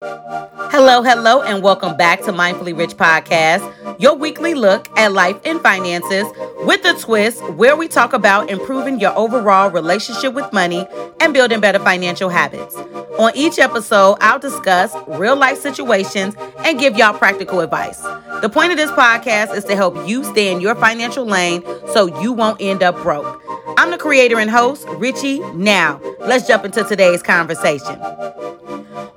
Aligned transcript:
Hello, 0.00 1.02
hello, 1.02 1.42
and 1.42 1.60
welcome 1.60 1.96
back 1.96 2.20
to 2.20 2.32
Mindfully 2.32 2.76
Rich 2.76 2.96
Podcast, 2.96 4.00
your 4.00 4.14
weekly 4.14 4.54
look 4.54 4.88
at 4.96 5.12
life 5.12 5.40
and 5.44 5.60
finances 5.60 6.24
with 6.68 6.84
a 6.84 6.92
twist 7.00 7.42
where 7.54 7.74
we 7.74 7.88
talk 7.88 8.12
about 8.12 8.50
improving 8.50 9.00
your 9.00 9.16
overall 9.16 9.70
relationship 9.70 10.34
with 10.34 10.52
money 10.52 10.86
and 11.18 11.32
building 11.32 11.60
better 11.60 11.78
financial 11.78 12.28
habits. 12.28 12.76
On 13.18 13.32
each 13.34 13.58
episode, 13.58 14.18
I'll 14.20 14.38
discuss 14.38 14.94
real 15.06 15.34
life 15.34 15.58
situations 15.58 16.34
and 16.58 16.78
give 16.78 16.94
y'all 16.94 17.16
practical 17.16 17.60
advice. 17.60 18.02
The 18.42 18.50
point 18.52 18.70
of 18.70 18.76
this 18.76 18.90
podcast 18.90 19.56
is 19.56 19.64
to 19.64 19.76
help 19.76 20.06
you 20.06 20.22
stay 20.24 20.52
in 20.52 20.60
your 20.60 20.74
financial 20.74 21.24
lane 21.24 21.64
so 21.94 22.20
you 22.20 22.34
won't 22.34 22.60
end 22.60 22.82
up 22.82 22.96
broke. 22.96 23.42
I'm 23.78 23.90
the 23.90 23.96
creator 23.96 24.38
and 24.38 24.50
host, 24.50 24.86
Richie. 24.88 25.38
Now, 25.54 25.98
let's 26.20 26.46
jump 26.46 26.66
into 26.66 26.84
today's 26.84 27.22
conversation. 27.22 27.98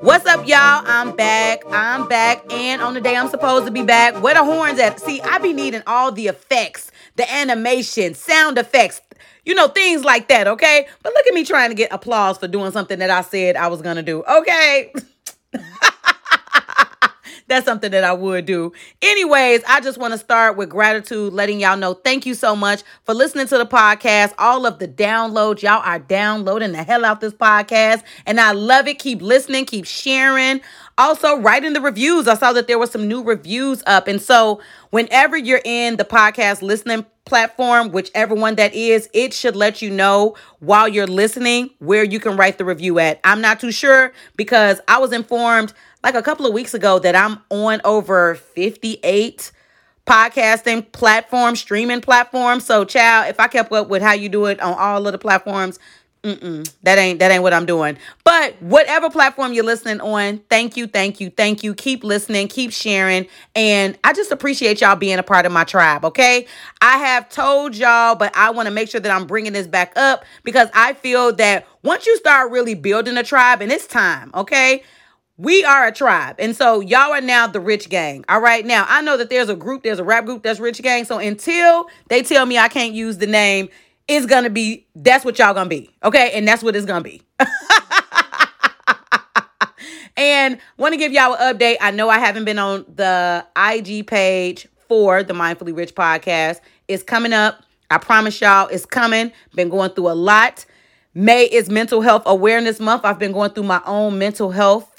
What's 0.01 0.25
up, 0.25 0.47
y'all? 0.47 0.83
I'm 0.87 1.15
back. 1.15 1.63
I'm 1.69 2.07
back. 2.07 2.51
And 2.51 2.81
on 2.81 2.95
the 2.95 3.01
day 3.01 3.15
I'm 3.15 3.29
supposed 3.29 3.65
to 3.65 3.71
be 3.71 3.83
back, 3.83 4.15
where 4.23 4.33
the 4.33 4.43
horns 4.43 4.79
at? 4.79 4.99
See, 4.99 5.21
I 5.21 5.37
be 5.37 5.53
needing 5.53 5.83
all 5.85 6.11
the 6.11 6.27
effects, 6.27 6.91
the 7.21 7.33
animation, 7.33 8.13
sound 8.13 8.57
effects, 8.57 9.01
you 9.45 9.55
know, 9.55 9.67
things 9.67 10.03
like 10.03 10.27
that, 10.27 10.47
okay? 10.47 10.87
But 11.03 11.13
look 11.13 11.27
at 11.27 11.33
me 11.33 11.45
trying 11.45 11.69
to 11.69 11.75
get 11.75 11.91
applause 11.93 12.37
for 12.37 12.47
doing 12.47 12.71
something 12.71 12.99
that 12.99 13.09
I 13.09 13.21
said 13.21 13.55
I 13.55 13.67
was 13.67 13.81
gonna 13.81 14.03
do, 14.03 14.23
okay? 14.23 14.93
that's 17.51 17.65
something 17.65 17.91
that 17.91 18.03
I 18.03 18.13
would 18.13 18.45
do. 18.45 18.71
Anyways, 19.01 19.61
I 19.67 19.81
just 19.81 19.97
want 19.97 20.13
to 20.13 20.17
start 20.17 20.55
with 20.55 20.69
gratitude, 20.69 21.33
letting 21.33 21.59
y'all 21.59 21.77
know 21.77 21.93
thank 21.93 22.25
you 22.25 22.33
so 22.33 22.55
much 22.55 22.81
for 23.03 23.13
listening 23.13 23.45
to 23.47 23.57
the 23.57 23.65
podcast. 23.65 24.33
All 24.39 24.65
of 24.65 24.79
the 24.79 24.87
downloads, 24.87 25.61
y'all 25.61 25.81
are 25.83 25.99
downloading 25.99 26.71
the 26.71 26.81
hell 26.83 27.03
out 27.03 27.19
this 27.19 27.33
podcast, 27.33 28.03
and 28.25 28.39
I 28.39 28.53
love 28.53 28.87
it. 28.87 28.99
Keep 28.99 29.21
listening, 29.21 29.65
keep 29.65 29.85
sharing. 29.85 30.61
Also, 31.01 31.39
writing 31.39 31.73
the 31.73 31.81
reviews. 31.81 32.27
I 32.27 32.35
saw 32.35 32.53
that 32.53 32.67
there 32.67 32.77
were 32.77 32.85
some 32.85 33.07
new 33.07 33.23
reviews 33.23 33.81
up. 33.87 34.07
And 34.07 34.21
so, 34.21 34.61
whenever 34.91 35.35
you're 35.35 35.61
in 35.65 35.95
the 35.95 36.05
podcast 36.05 36.61
listening 36.61 37.07
platform, 37.25 37.89
whichever 37.91 38.35
one 38.35 38.53
that 38.57 38.75
is, 38.75 39.09
it 39.11 39.33
should 39.33 39.55
let 39.55 39.81
you 39.81 39.89
know 39.89 40.35
while 40.59 40.87
you're 40.87 41.07
listening 41.07 41.71
where 41.79 42.03
you 42.03 42.19
can 42.19 42.37
write 42.37 42.59
the 42.59 42.65
review 42.65 42.99
at. 42.99 43.19
I'm 43.23 43.41
not 43.41 43.59
too 43.59 43.71
sure 43.71 44.13
because 44.37 44.79
I 44.87 44.99
was 44.99 45.11
informed 45.11 45.73
like 46.03 46.13
a 46.13 46.21
couple 46.21 46.45
of 46.45 46.53
weeks 46.53 46.75
ago 46.75 46.99
that 46.99 47.15
I'm 47.15 47.39
on 47.49 47.81
over 47.83 48.35
58 48.35 49.51
podcasting 50.05 50.91
platforms, 50.91 51.61
streaming 51.61 52.01
platforms. 52.01 52.63
So, 52.63 52.85
child, 52.85 53.27
if 53.27 53.39
I 53.39 53.47
kept 53.47 53.71
up 53.71 53.89
with 53.89 54.03
how 54.03 54.13
you 54.13 54.29
do 54.29 54.45
it 54.45 54.59
on 54.59 54.75
all 54.77 55.07
of 55.07 55.13
the 55.13 55.17
platforms, 55.17 55.79
Mm-mm, 56.23 56.71
that 56.83 56.99
ain't 56.99 57.17
that 57.17 57.31
ain't 57.31 57.41
what 57.41 57.51
I'm 57.51 57.65
doing. 57.65 57.97
But 58.23 58.53
whatever 58.61 59.09
platform 59.09 59.53
you're 59.53 59.63
listening 59.65 59.99
on, 60.01 60.37
thank 60.51 60.77
you, 60.77 60.85
thank 60.85 61.19
you, 61.19 61.31
thank 61.31 61.63
you. 61.63 61.73
Keep 61.73 62.03
listening, 62.03 62.47
keep 62.47 62.71
sharing, 62.71 63.25
and 63.55 63.97
I 64.03 64.13
just 64.13 64.31
appreciate 64.31 64.81
y'all 64.81 64.95
being 64.95 65.17
a 65.17 65.23
part 65.23 65.47
of 65.47 65.51
my 65.51 65.63
tribe. 65.63 66.05
Okay, 66.05 66.45
I 66.79 66.99
have 66.99 67.27
told 67.29 67.75
y'all, 67.75 68.13
but 68.13 68.31
I 68.35 68.51
want 68.51 68.67
to 68.67 68.71
make 68.71 68.89
sure 68.89 69.01
that 69.01 69.11
I'm 69.11 69.25
bringing 69.25 69.53
this 69.53 69.65
back 69.65 69.93
up 69.95 70.23
because 70.43 70.69
I 70.75 70.93
feel 70.93 71.33
that 71.37 71.65
once 71.81 72.05
you 72.05 72.15
start 72.17 72.51
really 72.51 72.75
building 72.75 73.17
a 73.17 73.23
tribe, 73.23 73.63
and 73.63 73.71
it's 73.71 73.87
time. 73.87 74.29
Okay, 74.35 74.83
we 75.37 75.63
are 75.65 75.87
a 75.87 75.91
tribe. 75.91 76.35
And 76.37 76.55
so 76.55 76.81
y'all 76.81 77.13
are 77.13 77.21
now 77.21 77.47
the 77.47 77.59
rich 77.59 77.89
gang. 77.89 78.25
All 78.29 78.39
right. 78.39 78.63
Now 78.63 78.85
I 78.87 79.01
know 79.01 79.17
that 79.17 79.31
there's 79.31 79.49
a 79.49 79.55
group, 79.55 79.81
there's 79.81 79.97
a 79.97 80.03
rap 80.03 80.25
group 80.25 80.43
that's 80.43 80.59
rich 80.59 80.83
gang. 80.83 81.03
So 81.03 81.17
until 81.17 81.87
they 82.09 82.21
tell 82.21 82.45
me 82.45 82.59
I 82.59 82.67
can't 82.67 82.93
use 82.93 83.17
the 83.17 83.25
name, 83.25 83.69
it's 84.07 84.25
gonna 84.25 84.49
be 84.49 84.87
that's 84.95 85.23
what 85.25 85.37
y'all 85.39 85.53
gonna 85.53 85.69
be. 85.69 85.89
Okay. 86.03 86.31
And 86.33 86.47
that's 86.47 86.63
what 86.63 86.75
it's 86.75 86.85
gonna 86.85 87.03
be. 87.03 87.21
and 90.17 90.57
want 90.77 90.93
to 90.93 90.97
give 90.97 91.11
y'all 91.11 91.35
an 91.35 91.55
update. 91.55 91.77
I 91.81 91.91
know 91.91 92.09
I 92.09 92.19
haven't 92.19 92.45
been 92.45 92.59
on 92.59 92.85
the 92.93 93.45
IG 93.57 94.07
page 94.07 94.67
for 94.87 95.23
the 95.23 95.33
Mindfully 95.33 95.75
Rich 95.75 95.95
podcast. 95.95 96.59
It's 96.87 97.03
coming 97.03 97.33
up. 97.33 97.63
I 97.89 97.97
promise 97.97 98.39
y'all 98.41 98.67
it's 98.67 98.85
coming. 98.85 99.31
Been 99.55 99.69
going 99.69 99.91
through 99.91 100.09
a 100.09 100.13
lot. 100.15 100.65
May 101.13 101.43
is 101.45 101.69
mental 101.69 102.01
health 102.01 102.23
awareness 102.25 102.79
month. 102.79 103.03
I've 103.03 103.19
been 103.19 103.33
going 103.33 103.51
through 103.51 103.63
my 103.63 103.81
own 103.85 104.17
mental 104.17 104.51
health 104.51 104.90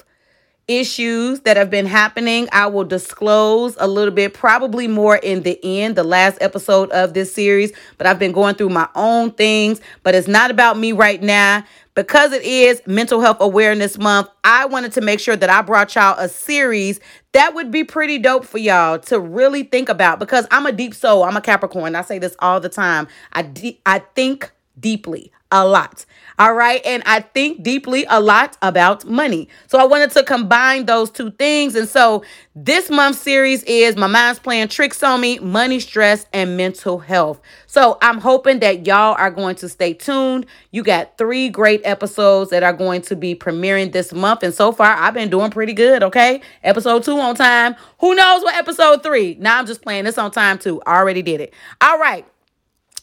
issues 0.68 1.40
that 1.40 1.56
have 1.56 1.70
been 1.70 1.86
happening. 1.86 2.48
I 2.52 2.66
will 2.66 2.84
disclose 2.84 3.76
a 3.78 3.86
little 3.86 4.14
bit, 4.14 4.34
probably 4.34 4.88
more 4.88 5.16
in 5.16 5.42
the 5.42 5.58
end, 5.62 5.96
the 5.96 6.04
last 6.04 6.38
episode 6.40 6.90
of 6.90 7.14
this 7.14 7.34
series. 7.34 7.72
But 7.98 8.06
I've 8.06 8.18
been 8.18 8.32
going 8.32 8.54
through 8.54 8.70
my 8.70 8.88
own 8.94 9.32
things, 9.32 9.80
but 10.02 10.14
it's 10.14 10.28
not 10.28 10.50
about 10.50 10.78
me 10.78 10.92
right 10.92 11.22
now. 11.22 11.64
Because 11.94 12.32
it 12.32 12.42
is 12.42 12.80
Mental 12.86 13.20
Health 13.20 13.36
Awareness 13.40 13.98
Month, 13.98 14.28
I 14.44 14.64
wanted 14.64 14.92
to 14.92 15.02
make 15.02 15.20
sure 15.20 15.36
that 15.36 15.50
I 15.50 15.60
brought 15.60 15.94
y'all 15.94 16.18
a 16.18 16.26
series 16.26 17.00
that 17.32 17.54
would 17.54 17.70
be 17.70 17.84
pretty 17.84 18.18
dope 18.18 18.44
for 18.44 18.58
y'all 18.58 18.98
to 18.98 19.18
really 19.18 19.62
think 19.62 19.88
about 19.88 20.18
because 20.18 20.46
I'm 20.50 20.66
a 20.66 20.72
deep 20.72 20.94
soul. 20.94 21.24
I'm 21.24 21.36
a 21.36 21.40
Capricorn. 21.40 21.94
I 21.94 22.02
say 22.02 22.18
this 22.18 22.36
all 22.38 22.60
the 22.60 22.68
time. 22.68 23.08
I 23.32 23.42
de- 23.42 23.80
I 23.84 24.00
think 24.00 24.50
deeply 24.78 25.32
a 25.52 25.64
lot. 25.64 26.04
All 26.38 26.54
right. 26.54 26.80
And 26.84 27.02
I 27.06 27.20
think 27.20 27.62
deeply 27.62 28.06
a 28.08 28.20
lot 28.20 28.56
about 28.62 29.04
money. 29.04 29.48
So 29.68 29.78
I 29.78 29.84
wanted 29.84 30.10
to 30.12 30.24
combine 30.24 30.86
those 30.86 31.10
two 31.10 31.30
things. 31.30 31.74
And 31.74 31.86
so 31.86 32.24
this 32.54 32.90
month's 32.90 33.20
series 33.20 33.62
is 33.64 33.96
My 33.96 34.06
Mind's 34.06 34.40
Playing 34.40 34.68
Tricks 34.68 35.02
on 35.02 35.20
Me, 35.20 35.38
Money, 35.38 35.78
Stress, 35.78 36.26
and 36.32 36.56
Mental 36.56 36.98
Health. 36.98 37.40
So 37.66 37.98
I'm 38.02 38.18
hoping 38.18 38.60
that 38.60 38.86
y'all 38.86 39.14
are 39.16 39.30
going 39.30 39.56
to 39.56 39.68
stay 39.68 39.92
tuned. 39.92 40.46
You 40.70 40.82
got 40.82 41.18
three 41.18 41.48
great 41.48 41.82
episodes 41.84 42.50
that 42.50 42.62
are 42.62 42.72
going 42.72 43.02
to 43.02 43.14
be 43.14 43.34
premiering 43.34 43.92
this 43.92 44.12
month. 44.12 44.42
And 44.42 44.54
so 44.54 44.72
far, 44.72 44.96
I've 44.96 45.14
been 45.14 45.30
doing 45.30 45.50
pretty 45.50 45.74
good. 45.74 46.02
Okay. 46.02 46.40
Episode 46.64 47.04
two 47.04 47.18
on 47.20 47.36
time. 47.36 47.76
Who 48.00 48.14
knows 48.14 48.42
what 48.42 48.56
episode 48.56 49.02
three? 49.02 49.36
Now 49.38 49.58
I'm 49.58 49.66
just 49.66 49.82
playing 49.82 50.04
this 50.04 50.18
on 50.18 50.30
time 50.30 50.58
too. 50.58 50.82
I 50.86 50.96
already 50.96 51.22
did 51.22 51.40
it. 51.40 51.52
All 51.80 51.98
right. 51.98 52.26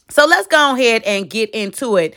So 0.08 0.26
let's 0.26 0.48
go 0.48 0.74
ahead 0.74 1.04
and 1.04 1.30
get 1.30 1.50
into 1.50 1.96
it. 1.96 2.16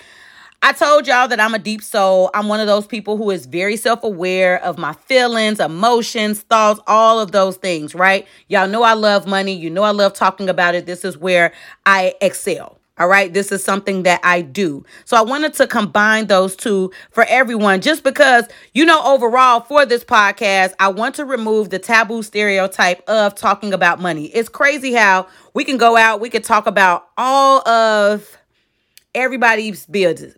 I 0.66 0.72
told 0.72 1.08
y'all 1.08 1.28
that 1.28 1.42
I'm 1.42 1.54
a 1.54 1.60
deep 1.60 1.82
soul. 1.82 2.30
I'm 2.34 2.48
one 2.48 2.62
of 2.62 2.68
those 2.68 2.88
people 2.88 3.18
who 3.18 3.32
is 3.32 3.48
very 3.48 3.76
self 3.76 4.02
aware 4.02 4.64
of 4.64 4.78
my 4.78 4.94
feelings, 4.94 5.60
emotions, 5.60 6.40
thoughts, 6.44 6.80
all 6.88 7.20
of 7.20 7.34
those 7.34 7.58
things, 7.58 7.94
right? 7.94 8.26
Y'all 8.48 8.70
know 8.70 8.82
I 8.82 8.94
love 8.94 9.28
money. 9.28 9.54
You 9.54 9.70
know 9.70 9.84
I 9.84 9.92
love 9.92 10.14
talking 10.14 10.48
about 10.48 10.74
it. 10.74 10.86
This 10.86 11.04
is 11.04 11.18
where 11.18 11.52
I 11.86 12.16
excel. 12.22 12.80
All 12.98 13.10
right. 13.10 13.34
This 13.34 13.52
is 13.52 13.62
something 13.62 14.04
that 14.04 14.22
I 14.24 14.42
do. 14.42 14.86
So 15.04 15.18
I 15.18 15.22
wanted 15.22 15.54
to 15.56 15.68
combine 15.68 16.28
those 16.28 16.56
two 16.56 16.94
for 17.12 17.26
everyone 17.26 17.82
just 17.82 18.04
because, 18.04 18.46
you 18.74 18.86
know, 18.86 19.04
overall 19.04 19.60
for 19.62 19.86
this 19.86 20.06
podcast, 20.06 20.76
I 20.80 20.88
want 20.88 21.16
to 21.16 21.26
remove 21.26 21.72
the 21.72 21.80
taboo 21.80 22.24
stereotype 22.24 23.04
of 23.10 23.36
talking 23.36 23.74
about 23.74 24.00
money. 24.00 24.28
It's 24.28 24.48
crazy 24.48 24.94
how 24.94 25.28
we 25.54 25.66
can 25.66 25.76
go 25.76 25.98
out, 25.98 26.22
we 26.22 26.30
can 26.30 26.42
talk 26.42 26.68
about 26.68 27.10
all 27.18 27.68
of 27.68 28.38
everybody's 29.16 29.86
business, 29.86 30.36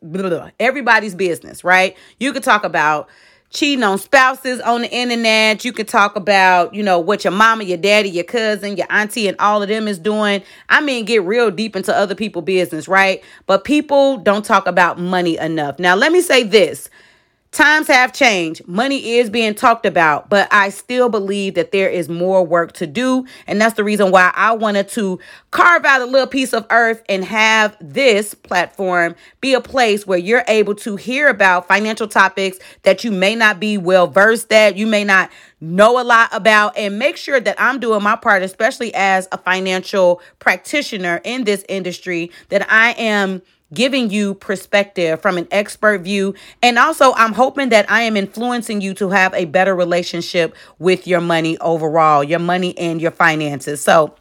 everybody's 0.60 1.16
business, 1.16 1.64
right? 1.64 1.96
You 2.20 2.34
could 2.34 2.44
talk 2.44 2.64
about 2.64 3.10
cheating 3.56 3.84
on 3.84 3.98
spouses 3.98 4.60
on 4.62 4.82
the 4.82 4.92
internet. 4.92 5.64
You 5.64 5.72
could 5.72 5.88
talk 5.88 6.16
about, 6.16 6.74
you 6.74 6.84
know, 6.84 7.00
what 7.00 7.24
your 7.24 7.32
mama, 7.32 7.64
your 7.64 7.78
daddy, 7.78 8.10
your 8.10 8.26
cousin, 8.26 8.76
your 8.76 8.88
auntie, 8.90 9.28
and 9.28 9.38
all 9.40 9.64
of 9.64 9.70
them 9.70 9.88
is 9.88 9.98
doing. 9.98 10.44
I 10.70 10.82
mean, 10.82 11.06
get 11.06 11.24
real 11.24 11.52
deep 11.52 11.76
into 11.76 11.96
other 11.96 12.16
people's 12.16 12.46
business, 12.46 12.88
right? 12.88 13.24
But 13.46 13.64
people 13.64 14.18
don't 14.18 14.44
talk 14.44 14.68
about 14.68 15.00
money 15.00 15.38
enough. 15.38 15.80
Now, 15.80 15.96
let 15.96 16.12
me 16.12 16.22
say 16.22 16.44
this 16.44 16.90
Times 17.56 17.88
have 17.88 18.12
changed. 18.12 18.68
Money 18.68 19.12
is 19.12 19.30
being 19.30 19.56
talked 19.56 19.86
about, 19.86 20.30
but 20.30 20.50
I 20.52 20.68
still 20.68 21.08
believe 21.08 21.54
that 21.54 21.72
there 21.72 21.88
is 21.88 22.10
more 22.10 22.46
work 22.46 22.74
to 22.74 22.86
do. 22.86 23.26
And 23.48 23.62
that's 23.62 23.76
the 23.76 23.84
reason 23.86 24.12
why 24.12 24.34
I 24.36 24.52
wanted 24.52 24.90
to 24.90 25.20
carve 25.52 25.86
out 25.86 26.02
a 26.02 26.06
little 26.06 26.28
piece 26.28 26.52
of 26.52 26.66
earth 26.70 27.02
and 27.08 27.24
have 27.24 27.78
this 27.80 28.34
platform 28.34 29.16
be 29.40 29.54
a 29.54 29.62
place 29.62 30.06
where 30.06 30.18
you're 30.18 30.44
able 30.50 30.76
to 30.76 30.98
hear 30.98 31.30
about 31.30 31.66
financial 31.66 32.10
topics 32.10 32.60
that 32.84 33.06
you 33.06 33.12
may 33.12 33.36
not 33.36 33.58
be 33.58 33.78
well 33.78 34.08
versed 34.08 34.52
at, 34.52 34.76
you 34.76 34.86
may 34.86 35.06
not 35.06 35.32
know 35.62 36.02
a 36.02 36.04
lot 36.04 36.28
about, 36.34 36.78
and 36.78 37.00
make 37.00 37.16
sure 37.16 37.40
that 37.40 37.56
I'm 37.58 37.80
doing 37.80 38.04
my 38.04 38.18
part, 38.18 38.44
especially 38.44 38.94
as 38.94 39.30
a 39.32 39.38
financial 39.38 40.22
practitioner 40.40 41.22
in 41.24 41.46
this 41.46 41.64
industry, 41.70 42.32
that 42.50 42.70
I 42.70 42.92
am 42.98 43.42
giving 43.76 44.10
you 44.10 44.34
perspective 44.34 45.22
from 45.22 45.38
an 45.38 45.48
expert 45.52 46.02
view. 46.02 46.34
And 46.64 46.80
also, 46.80 47.14
I'm 47.14 47.34
hoping 47.34 47.70
that 47.70 47.90
I 47.92 48.02
am 48.02 48.18
influencing 48.18 48.82
you 48.82 48.96
to 48.96 49.10
have 49.10 49.34
a 49.36 49.46
better 49.46 49.76
relationship 49.76 50.56
with 50.80 51.06
your 51.06 51.22
money 51.22 51.58
overall, 51.60 52.24
your 52.24 52.40
money 52.40 52.76
and 52.80 53.00
your 53.00 53.12
finances. 53.12 53.82
So, 53.82 54.16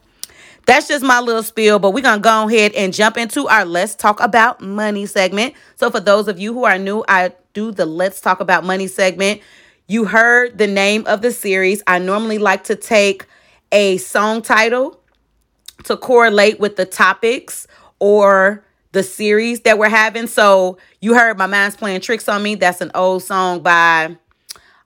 that's 0.66 0.88
just 0.88 1.04
my 1.04 1.20
little 1.20 1.42
spiel, 1.42 1.78
but 1.78 1.90
we're 1.92 2.02
going 2.02 2.20
to 2.20 2.22
go 2.22 2.48
ahead 2.48 2.72
and 2.72 2.92
jump 2.92 3.18
into 3.18 3.48
our 3.48 3.64
Let's 3.66 3.94
Talk 3.94 4.20
About 4.20 4.60
Money 4.60 5.06
segment. 5.06 5.54
So, 5.76 5.90
for 5.90 6.00
those 6.00 6.28
of 6.28 6.38
you 6.38 6.52
who 6.54 6.64
are 6.64 6.78
new, 6.78 7.04
I 7.08 7.32
do 7.52 7.70
the 7.70 7.86
Let's 7.86 8.20
Talk 8.20 8.40
About 8.40 8.64
Money 8.64 8.86
segment. 8.86 9.40
You 9.86 10.06
heard 10.06 10.56
the 10.56 10.66
name 10.66 11.06
of 11.06 11.20
the 11.20 11.30
series. 11.30 11.82
I 11.86 11.98
normally 11.98 12.38
like 12.38 12.64
to 12.64 12.76
take 12.76 13.26
a 13.72 13.98
song 13.98 14.40
title 14.40 14.98
to 15.84 15.96
correlate 15.96 16.58
with 16.58 16.76
the 16.76 16.86
topics 16.86 17.66
or 17.98 18.64
the 18.94 19.02
series 19.02 19.60
that 19.62 19.76
we're 19.78 19.88
having. 19.90 20.26
So 20.26 20.78
you 21.00 21.14
heard 21.14 21.36
my 21.36 21.46
mind's 21.46 21.76
playing 21.76 22.00
tricks 22.00 22.28
on 22.28 22.42
me. 22.42 22.54
That's 22.54 22.80
an 22.80 22.92
old 22.94 23.22
song 23.22 23.60
by 23.60 24.16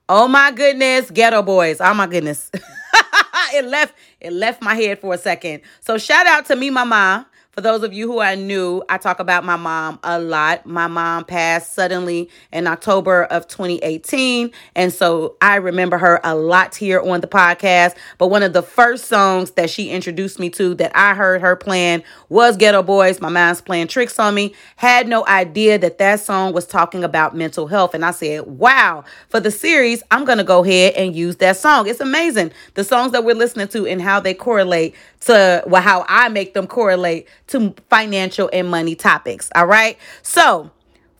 Oh 0.09 0.27
my 0.27 0.51
goodness, 0.51 1.11
Geto 1.11 1.45
Boys. 1.45 1.79
Oh 1.79 1.93
my 1.93 2.07
goodness. 2.07 2.49
it 3.53 3.63
left 3.65 3.93
it 4.19 4.33
left 4.33 4.61
my 4.61 4.73
head 4.73 4.99
for 4.99 5.13
a 5.13 5.17
second. 5.17 5.61
So 5.79 5.97
shout 5.97 6.25
out 6.25 6.47
to 6.47 6.55
me 6.55 6.71
mama 6.71 7.27
for 7.51 7.61
those 7.61 7.81
of 7.83 7.93
you 7.93 8.11
who 8.11 8.19
are 8.19 8.35
new, 8.35 8.83
I 8.89 8.97
talk 8.99 9.19
about 9.19 9.43
my 9.43 9.55
mom 9.55 9.99
a 10.03 10.19
lot. 10.19 10.67
My 10.67 10.87
mom 10.87 11.25
passed 11.25 11.73
suddenly 11.73 12.29
in 12.53 12.67
October 12.67 13.23
of 13.25 13.47
2018. 13.47 14.51
And 14.75 14.93
so 14.93 15.35
I 15.41 15.55
remember 15.55 15.97
her 15.97 16.21
a 16.23 16.35
lot 16.35 16.75
here 16.75 17.01
on 17.01 17.21
the 17.21 17.27
podcast. 17.27 17.95
But 18.19 18.27
one 18.27 18.43
of 18.43 18.53
the 18.53 18.61
first 18.61 19.05
songs 19.05 19.51
that 19.51 19.71
she 19.71 19.89
introduced 19.89 20.39
me 20.39 20.51
to 20.51 20.75
that 20.75 20.91
I 20.93 21.15
heard 21.15 21.41
her 21.41 21.55
playing 21.55 22.03
was 22.29 22.55
Geto 22.55 22.85
Boys. 22.85 23.19
My 23.19 23.29
mom's 23.29 23.61
playing 23.61 23.87
tricks 23.87 24.19
on 24.19 24.35
me. 24.35 24.53
Had 24.75 25.07
no 25.07 25.25
idea 25.25 25.79
that 25.79 25.97
that 25.97 26.19
song 26.19 26.53
was 26.53 26.67
talking 26.67 27.03
about 27.03 27.35
mental 27.35 27.65
health. 27.65 27.95
And 27.95 28.05
I 28.05 28.11
said, 28.11 28.45
wow, 28.45 29.03
for 29.29 29.39
the 29.39 29.51
series, 29.51 30.03
I'm 30.11 30.23
going 30.23 30.37
to 30.37 30.43
go 30.43 30.63
ahead 30.63 30.93
and 30.93 31.15
use 31.15 31.37
that 31.37 31.57
song. 31.57 31.87
It's 31.87 31.99
amazing 31.99 32.51
the 32.75 32.83
songs 32.83 33.11
that 33.11 33.25
we're 33.25 33.35
listening 33.35 33.69
to 33.69 33.87
and 33.87 34.01
how 34.01 34.19
they 34.19 34.35
correlate 34.35 34.95
to 35.21 35.63
well, 35.67 35.81
how 35.81 36.05
I 36.07 36.29
make 36.29 36.53
them 36.53 36.67
correlate 36.67 37.27
to 37.49 37.75
financial 37.89 38.49
and 38.51 38.69
money 38.69 38.95
topics. 38.95 39.49
All 39.55 39.67
right. 39.67 39.97
So, 40.23 40.71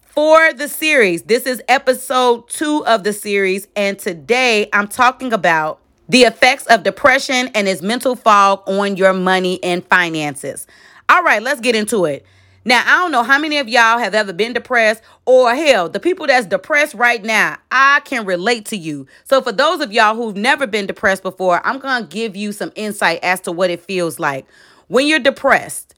for 0.02 0.54
the 0.54 0.68
series, 0.68 1.24
this 1.24 1.46
is 1.46 1.62
episode 1.68 2.50
two 2.50 2.86
of 2.86 3.04
the 3.04 3.14
series. 3.14 3.68
And 3.76 3.98
today 3.98 4.68
I'm 4.74 4.88
talking 4.88 5.31
about 5.31 5.80
the 6.10 6.24
effects 6.24 6.66
of 6.66 6.84
depression 6.84 7.50
and 7.54 7.68
its 7.68 7.81
mental 7.81 8.16
fog 8.16 8.64
on 8.68 8.98
your 8.98 9.14
money 9.14 9.64
and 9.64 9.86
finances. 9.86 10.66
All 11.08 11.24
right, 11.24 11.42
let's 11.42 11.62
get 11.62 11.76
into 11.76 12.06
it. 12.06 12.26
Now, 12.66 12.84
I 12.86 13.02
don't 13.02 13.12
know 13.12 13.24
how 13.24 13.40
many 13.40 13.58
of 13.58 13.70
y'all 13.70 13.98
have 13.98 14.14
ever 14.14 14.34
been 14.34 14.54
depressed, 14.54 15.02
or 15.25 15.56
hell, 15.56 15.88
the 15.88 16.00
people 16.00 16.28
that's 16.28 16.46
depressed 16.46 16.94
right 16.94 17.24
now, 17.24 17.58
I 17.72 18.02
can 18.04 18.25
relate 18.25 18.66
to 18.66 18.78
you. 18.78 19.08
So, 19.24 19.42
for 19.42 19.52
those 19.52 19.80
of 19.80 19.94
y'all 19.94 20.16
who've 20.16 20.36
never 20.36 20.68
been 20.68 20.86
depressed 20.86 21.24
before, 21.24 21.66
I'm 21.66 21.80
gonna 21.80 22.06
give 22.06 22.36
you 22.36 22.52
some 22.52 22.72
insight 22.75 23.20
as 23.24 23.40
to 23.42 23.52
what 23.52 23.70
it 23.70 23.82
feels 23.82 24.20
like. 24.20 24.46
When 24.88 25.08
you're 25.08 25.20
depressed, 25.20 25.88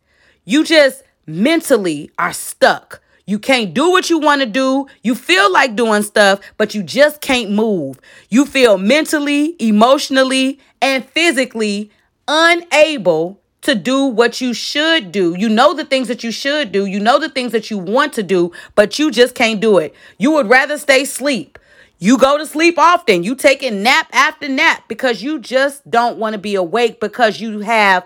you 0.45 0.63
just 0.63 1.03
mentally 1.25 2.11
are 2.17 2.33
stuck. 2.33 3.01
You 3.25 3.39
can't 3.39 3.73
do 3.73 3.91
what 3.91 4.09
you 4.09 4.19
want 4.19 4.41
to 4.41 4.47
do. 4.47 4.87
You 5.03 5.15
feel 5.15 5.51
like 5.51 5.75
doing 5.75 6.03
stuff, 6.03 6.39
but 6.57 6.73
you 6.75 6.83
just 6.83 7.21
can't 7.21 7.51
move. 7.51 7.99
You 8.29 8.45
feel 8.45 8.77
mentally, 8.77 9.55
emotionally, 9.59 10.59
and 10.81 11.05
physically 11.05 11.91
unable 12.27 13.39
to 13.61 13.75
do 13.75 14.05
what 14.05 14.41
you 14.41 14.53
should 14.53 15.11
do. 15.11 15.35
You 15.37 15.47
know 15.47 15.73
the 15.73 15.85
things 15.85 16.07
that 16.07 16.23
you 16.23 16.31
should 16.31 16.71
do. 16.71 16.85
You 16.85 16.99
know 16.99 17.19
the 17.19 17.29
things 17.29 17.51
that 17.51 17.69
you 17.69 17.77
want 17.77 18.13
to 18.13 18.23
do, 18.23 18.51
but 18.75 18.97
you 18.97 19.11
just 19.11 19.35
can't 19.35 19.59
do 19.59 19.77
it. 19.77 19.93
You 20.17 20.31
would 20.31 20.49
rather 20.49 20.77
stay 20.77 21.05
sleep. 21.05 21.59
You 21.99 22.17
go 22.17 22.39
to 22.39 22.47
sleep 22.47 22.79
often. 22.79 23.23
You 23.23 23.35
take 23.35 23.61
a 23.61 23.69
nap 23.69 24.07
after 24.11 24.49
nap 24.49 24.85
because 24.87 25.21
you 25.21 25.39
just 25.39 25.87
don't 25.89 26.17
want 26.17 26.33
to 26.33 26.39
be 26.39 26.55
awake 26.55 26.99
because 26.99 27.39
you 27.39 27.59
have 27.59 28.03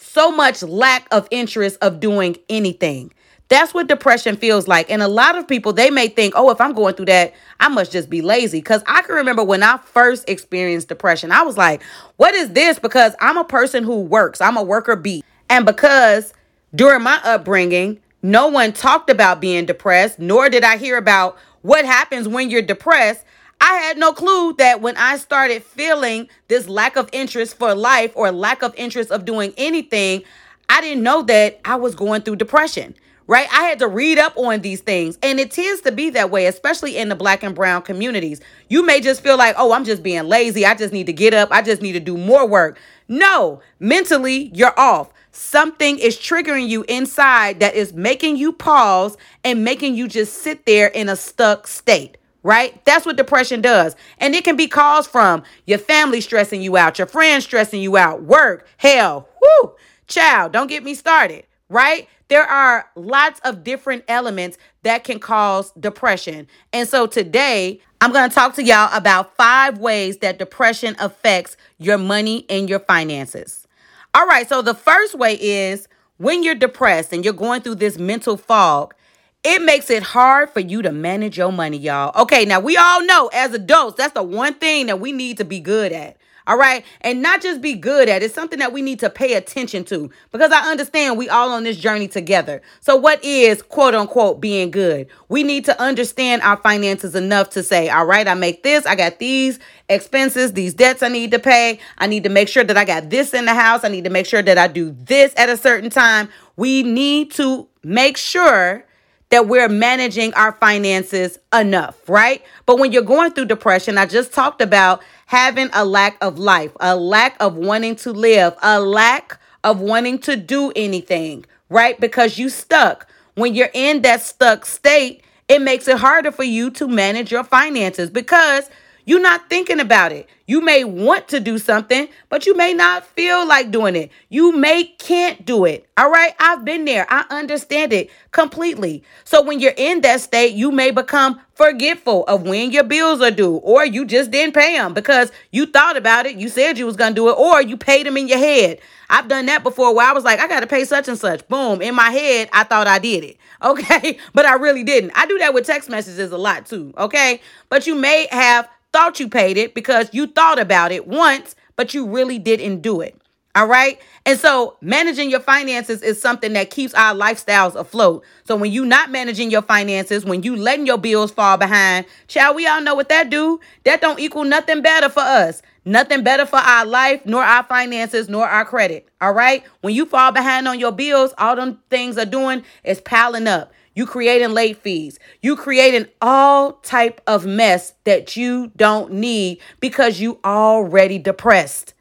so 0.00 0.30
much 0.30 0.62
lack 0.62 1.06
of 1.12 1.28
interest 1.30 1.78
of 1.82 2.00
doing 2.00 2.36
anything. 2.48 3.12
That's 3.48 3.74
what 3.74 3.88
depression 3.88 4.36
feels 4.36 4.68
like. 4.68 4.88
And 4.90 5.02
a 5.02 5.08
lot 5.08 5.36
of 5.36 5.48
people, 5.48 5.72
they 5.72 5.90
may 5.90 6.06
think, 6.06 6.34
oh, 6.36 6.50
if 6.50 6.60
I'm 6.60 6.72
going 6.72 6.94
through 6.94 7.06
that, 7.06 7.34
I 7.58 7.68
must 7.68 7.90
just 7.90 8.08
be 8.08 8.22
lazy. 8.22 8.58
Because 8.58 8.82
I 8.86 9.02
can 9.02 9.16
remember 9.16 9.42
when 9.42 9.64
I 9.64 9.78
first 9.78 10.28
experienced 10.28 10.88
depression, 10.88 11.32
I 11.32 11.42
was 11.42 11.56
like, 11.56 11.82
what 12.16 12.32
is 12.34 12.50
this? 12.50 12.78
Because 12.78 13.14
I'm 13.20 13.36
a 13.36 13.44
person 13.44 13.82
who 13.82 14.02
works, 14.02 14.40
I'm 14.40 14.56
a 14.56 14.62
worker 14.62 14.94
bee. 14.94 15.24
And 15.48 15.66
because 15.66 16.32
during 16.74 17.02
my 17.02 17.20
upbringing, 17.24 18.00
no 18.22 18.46
one 18.46 18.72
talked 18.72 19.10
about 19.10 19.40
being 19.40 19.66
depressed, 19.66 20.20
nor 20.20 20.48
did 20.48 20.62
I 20.62 20.76
hear 20.76 20.96
about 20.96 21.36
what 21.62 21.84
happens 21.84 22.28
when 22.28 22.50
you're 22.50 22.62
depressed. 22.62 23.24
I 23.60 23.74
had 23.74 23.98
no 23.98 24.12
clue 24.12 24.54
that 24.54 24.80
when 24.80 24.96
I 24.96 25.16
started 25.16 25.62
feeling 25.62 26.28
this 26.48 26.68
lack 26.68 26.96
of 26.96 27.08
interest 27.12 27.58
for 27.58 27.74
life 27.74 28.12
or 28.14 28.32
lack 28.32 28.62
of 28.62 28.74
interest 28.76 29.10
of 29.10 29.24
doing 29.24 29.52
anything, 29.56 30.22
I 30.68 30.80
didn't 30.80 31.02
know 31.02 31.22
that 31.22 31.60
I 31.64 31.76
was 31.76 31.94
going 31.94 32.22
through 32.22 32.36
depression 32.36 32.94
right? 33.30 33.46
I 33.52 33.62
had 33.62 33.78
to 33.78 33.86
read 33.86 34.18
up 34.18 34.36
on 34.36 34.60
these 34.60 34.80
things. 34.80 35.16
And 35.22 35.38
it 35.38 35.52
tends 35.52 35.82
to 35.82 35.92
be 35.92 36.10
that 36.10 36.32
way, 36.32 36.46
especially 36.46 36.96
in 36.96 37.08
the 37.08 37.14
black 37.14 37.44
and 37.44 37.54
brown 37.54 37.82
communities. 37.82 38.40
You 38.68 38.84
may 38.84 39.00
just 39.00 39.22
feel 39.22 39.38
like, 39.38 39.54
oh, 39.56 39.72
I'm 39.72 39.84
just 39.84 40.02
being 40.02 40.24
lazy. 40.24 40.66
I 40.66 40.74
just 40.74 40.92
need 40.92 41.06
to 41.06 41.12
get 41.12 41.32
up. 41.32 41.48
I 41.52 41.62
just 41.62 41.80
need 41.80 41.92
to 41.92 42.00
do 42.00 42.16
more 42.16 42.44
work. 42.44 42.76
No, 43.06 43.60
mentally, 43.78 44.50
you're 44.52 44.76
off. 44.76 45.12
Something 45.30 46.00
is 46.00 46.16
triggering 46.16 46.66
you 46.66 46.84
inside 46.88 47.60
that 47.60 47.76
is 47.76 47.92
making 47.92 48.36
you 48.36 48.52
pause 48.52 49.16
and 49.44 49.62
making 49.62 49.94
you 49.94 50.08
just 50.08 50.38
sit 50.42 50.66
there 50.66 50.88
in 50.88 51.08
a 51.08 51.14
stuck 51.14 51.68
state 51.68 52.16
right? 52.42 52.84
That's 52.84 53.06
what 53.06 53.16
depression 53.16 53.60
does. 53.60 53.96
And 54.18 54.34
it 54.34 54.44
can 54.44 54.56
be 54.56 54.66
caused 54.66 55.10
from 55.10 55.42
your 55.66 55.78
family 55.78 56.20
stressing 56.20 56.62
you 56.62 56.76
out, 56.76 56.98
your 56.98 57.06
friends 57.06 57.44
stressing 57.44 57.82
you 57.82 57.96
out, 57.96 58.22
work, 58.22 58.66
hell, 58.76 59.28
whoo, 59.40 59.72
child, 60.06 60.52
don't 60.52 60.68
get 60.68 60.82
me 60.84 60.94
started, 60.94 61.46
right? 61.68 62.08
There 62.28 62.44
are 62.44 62.88
lots 62.94 63.40
of 63.40 63.64
different 63.64 64.04
elements 64.06 64.56
that 64.84 65.04
can 65.04 65.18
cause 65.18 65.72
depression. 65.72 66.46
And 66.72 66.88
so 66.88 67.06
today, 67.06 67.80
I'm 68.00 68.12
going 68.12 68.28
to 68.28 68.34
talk 68.34 68.54
to 68.54 68.62
y'all 68.62 68.96
about 68.96 69.36
five 69.36 69.78
ways 69.78 70.18
that 70.18 70.38
depression 70.38 70.96
affects 70.98 71.56
your 71.78 71.98
money 71.98 72.46
and 72.48 72.68
your 72.68 72.78
finances. 72.78 73.66
All 74.14 74.26
right, 74.26 74.48
so 74.48 74.62
the 74.62 74.74
first 74.74 75.14
way 75.14 75.34
is 75.34 75.88
when 76.16 76.42
you're 76.42 76.54
depressed 76.54 77.12
and 77.12 77.24
you're 77.24 77.34
going 77.34 77.62
through 77.62 77.76
this 77.76 77.98
mental 77.98 78.36
fog, 78.36 78.94
it 79.42 79.62
makes 79.62 79.90
it 79.90 80.02
hard 80.02 80.50
for 80.50 80.60
you 80.60 80.82
to 80.82 80.92
manage 80.92 81.38
your 81.38 81.52
money, 81.52 81.78
y'all. 81.78 82.22
Okay, 82.22 82.44
now 82.44 82.60
we 82.60 82.76
all 82.76 83.04
know 83.04 83.30
as 83.32 83.54
adults, 83.54 83.96
that's 83.96 84.14
the 84.14 84.22
one 84.22 84.54
thing 84.54 84.86
that 84.86 85.00
we 85.00 85.12
need 85.12 85.38
to 85.38 85.44
be 85.44 85.60
good 85.60 85.92
at. 85.92 86.16
All 86.46 86.58
right. 86.58 86.84
And 87.02 87.22
not 87.22 87.42
just 87.42 87.60
be 87.60 87.74
good 87.74 88.08
at 88.08 88.24
it's 88.24 88.34
something 88.34 88.58
that 88.58 88.72
we 88.72 88.82
need 88.82 88.98
to 89.00 89.10
pay 89.10 89.34
attention 89.34 89.84
to 89.84 90.10
because 90.32 90.50
I 90.50 90.70
understand 90.70 91.16
we 91.16 91.28
all 91.28 91.52
on 91.52 91.62
this 91.62 91.76
journey 91.76 92.08
together. 92.08 92.60
So, 92.80 92.96
what 92.96 93.22
is 93.24 93.62
quote 93.62 93.94
unquote 93.94 94.40
being 94.40 94.72
good? 94.72 95.06
We 95.28 95.44
need 95.44 95.64
to 95.66 95.80
understand 95.80 96.42
our 96.42 96.56
finances 96.56 97.14
enough 97.14 97.50
to 97.50 97.62
say, 97.62 97.88
all 97.88 98.04
right, 98.04 98.26
I 98.26 98.34
make 98.34 98.64
this, 98.64 98.84
I 98.84 98.96
got 98.96 99.20
these 99.20 99.60
expenses, 99.88 100.54
these 100.54 100.74
debts 100.74 101.04
I 101.04 101.08
need 101.08 101.30
to 101.30 101.38
pay. 101.38 101.78
I 101.98 102.08
need 102.08 102.24
to 102.24 102.30
make 102.30 102.48
sure 102.48 102.64
that 102.64 102.76
I 102.76 102.84
got 102.84 103.10
this 103.10 103.32
in 103.32 103.44
the 103.44 103.54
house. 103.54 103.84
I 103.84 103.88
need 103.88 104.04
to 104.04 104.10
make 104.10 104.26
sure 104.26 104.42
that 104.42 104.58
I 104.58 104.66
do 104.66 104.90
this 104.90 105.32
at 105.36 105.48
a 105.50 105.56
certain 105.56 105.90
time. 105.90 106.30
We 106.56 106.82
need 106.82 107.30
to 107.32 107.68
make 107.84 108.16
sure 108.16 108.84
that 109.30 109.46
we're 109.46 109.68
managing 109.68 110.34
our 110.34 110.52
finances 110.52 111.38
enough, 111.52 112.08
right? 112.08 112.42
But 112.66 112.78
when 112.78 112.92
you're 112.92 113.02
going 113.02 113.32
through 113.32 113.46
depression, 113.46 113.96
I 113.96 114.06
just 114.06 114.32
talked 114.32 114.60
about 114.60 115.02
having 115.26 115.70
a 115.72 115.84
lack 115.84 116.16
of 116.20 116.38
life, 116.38 116.72
a 116.80 116.96
lack 116.96 117.36
of 117.40 117.54
wanting 117.54 117.96
to 117.96 118.12
live, 118.12 118.54
a 118.62 118.80
lack 118.80 119.38
of 119.62 119.80
wanting 119.80 120.18
to 120.20 120.36
do 120.36 120.72
anything, 120.74 121.44
right? 121.68 121.98
Because 121.98 122.38
you 122.38 122.48
stuck. 122.48 123.06
When 123.34 123.54
you're 123.54 123.70
in 123.72 124.02
that 124.02 124.20
stuck 124.20 124.66
state, 124.66 125.22
it 125.48 125.62
makes 125.62 125.86
it 125.86 125.98
harder 125.98 126.32
for 126.32 126.44
you 126.44 126.70
to 126.72 126.88
manage 126.88 127.30
your 127.30 127.44
finances 127.44 128.10
because 128.10 128.68
you're 129.04 129.20
not 129.20 129.48
thinking 129.48 129.80
about 129.80 130.12
it. 130.12 130.28
You 130.46 130.60
may 130.60 130.82
want 130.82 131.28
to 131.28 131.38
do 131.38 131.58
something, 131.58 132.08
but 132.28 132.44
you 132.44 132.56
may 132.56 132.74
not 132.74 133.06
feel 133.06 133.46
like 133.46 133.70
doing 133.70 133.94
it. 133.94 134.10
You 134.28 134.50
may 134.50 134.84
can't 134.84 135.44
do 135.44 135.64
it. 135.64 135.88
All 135.96 136.10
right? 136.10 136.34
I've 136.40 136.64
been 136.64 136.84
there. 136.84 137.06
I 137.08 137.24
understand 137.30 137.92
it 137.92 138.10
completely. 138.32 139.04
So 139.24 139.42
when 139.42 139.60
you're 139.60 139.74
in 139.76 140.00
that 140.00 140.20
state, 140.20 140.54
you 140.54 140.72
may 140.72 140.90
become 140.90 141.40
forgetful 141.54 142.24
of 142.24 142.42
when 142.42 142.72
your 142.72 142.82
bills 142.82 143.20
are 143.20 143.30
due 143.30 143.56
or 143.56 143.84
you 143.84 144.04
just 144.04 144.30
didn't 144.30 144.54
pay 144.54 144.76
them 144.76 144.92
because 144.92 145.30
you 145.52 145.66
thought 145.66 145.96
about 145.96 146.26
it, 146.26 146.36
you 146.36 146.48
said 146.48 146.78
you 146.78 146.86
was 146.86 146.96
going 146.96 147.12
to 147.12 147.14
do 147.14 147.28
it 147.28 147.36
or 147.38 147.62
you 147.62 147.76
paid 147.76 148.06
them 148.06 148.16
in 148.16 148.26
your 148.26 148.38
head. 148.38 148.80
I've 149.08 149.28
done 149.28 149.46
that 149.46 149.62
before 149.62 149.94
where 149.94 150.08
I 150.08 150.12
was 150.12 150.24
like, 150.24 150.40
I 150.40 150.48
got 150.48 150.60
to 150.60 150.66
pay 150.66 150.84
such 150.84 151.06
and 151.06 151.18
such. 151.18 151.46
Boom, 151.48 151.82
in 151.82 151.94
my 151.94 152.10
head, 152.10 152.48
I 152.52 152.64
thought 152.64 152.86
I 152.86 152.98
did 152.98 153.24
it. 153.24 153.36
Okay? 153.62 154.16
But 154.32 154.46
I 154.46 154.54
really 154.54 154.84
didn't. 154.84 155.12
I 155.14 155.26
do 155.26 155.36
that 155.40 155.52
with 155.52 155.66
text 155.66 155.90
messages 155.90 156.32
a 156.32 156.38
lot 156.38 156.64
too, 156.64 156.94
okay? 156.96 157.42
But 157.68 157.86
you 157.86 157.94
may 157.94 158.26
have 158.30 158.66
thought 158.92 159.20
you 159.20 159.28
paid 159.28 159.56
it 159.56 159.74
because 159.74 160.08
you 160.12 160.26
thought 160.26 160.58
about 160.58 160.92
it 160.92 161.06
once, 161.06 161.54
but 161.76 161.94
you 161.94 162.06
really 162.06 162.38
didn't 162.38 162.80
do 162.80 163.00
it. 163.00 163.20
All 163.56 163.66
right. 163.66 164.00
And 164.24 164.38
so 164.38 164.76
managing 164.80 165.28
your 165.28 165.40
finances 165.40 166.02
is 166.02 166.22
something 166.22 166.52
that 166.52 166.70
keeps 166.70 166.94
our 166.94 167.14
lifestyles 167.14 167.74
afloat. 167.74 168.24
So 168.44 168.54
when 168.54 168.70
you 168.70 168.84
not 168.84 169.10
managing 169.10 169.50
your 169.50 169.62
finances, 169.62 170.24
when 170.24 170.44
you 170.44 170.54
letting 170.54 170.86
your 170.86 170.98
bills 170.98 171.32
fall 171.32 171.56
behind, 171.56 172.06
child, 172.28 172.54
we 172.54 172.68
all 172.68 172.80
know 172.80 172.94
what 172.94 173.08
that 173.08 173.28
do. 173.28 173.58
That 173.84 174.00
don't 174.00 174.20
equal 174.20 174.44
nothing 174.44 174.82
better 174.82 175.08
for 175.08 175.20
us. 175.20 175.62
Nothing 175.84 176.22
better 176.22 176.46
for 176.46 176.58
our 176.58 176.86
life, 176.86 177.22
nor 177.24 177.42
our 177.42 177.64
finances, 177.64 178.28
nor 178.28 178.46
our 178.46 178.64
credit. 178.64 179.08
All 179.20 179.32
right. 179.32 179.64
When 179.80 179.94
you 179.94 180.06
fall 180.06 180.30
behind 180.30 180.68
on 180.68 180.78
your 180.78 180.92
bills, 180.92 181.34
all 181.36 181.56
them 181.56 181.80
things 181.90 182.18
are 182.18 182.26
doing 182.26 182.62
is 182.84 183.00
piling 183.00 183.48
up. 183.48 183.72
You 183.94 184.06
creating 184.06 184.50
late 184.52 184.78
fees. 184.78 185.18
You 185.42 185.56
creating 185.56 186.06
all 186.22 186.74
type 186.74 187.20
of 187.26 187.46
mess 187.46 187.94
that 188.04 188.36
you 188.36 188.72
don't 188.76 189.12
need 189.12 189.60
because 189.80 190.20
you 190.20 190.40
already 190.44 191.18
depressed. 191.18 191.94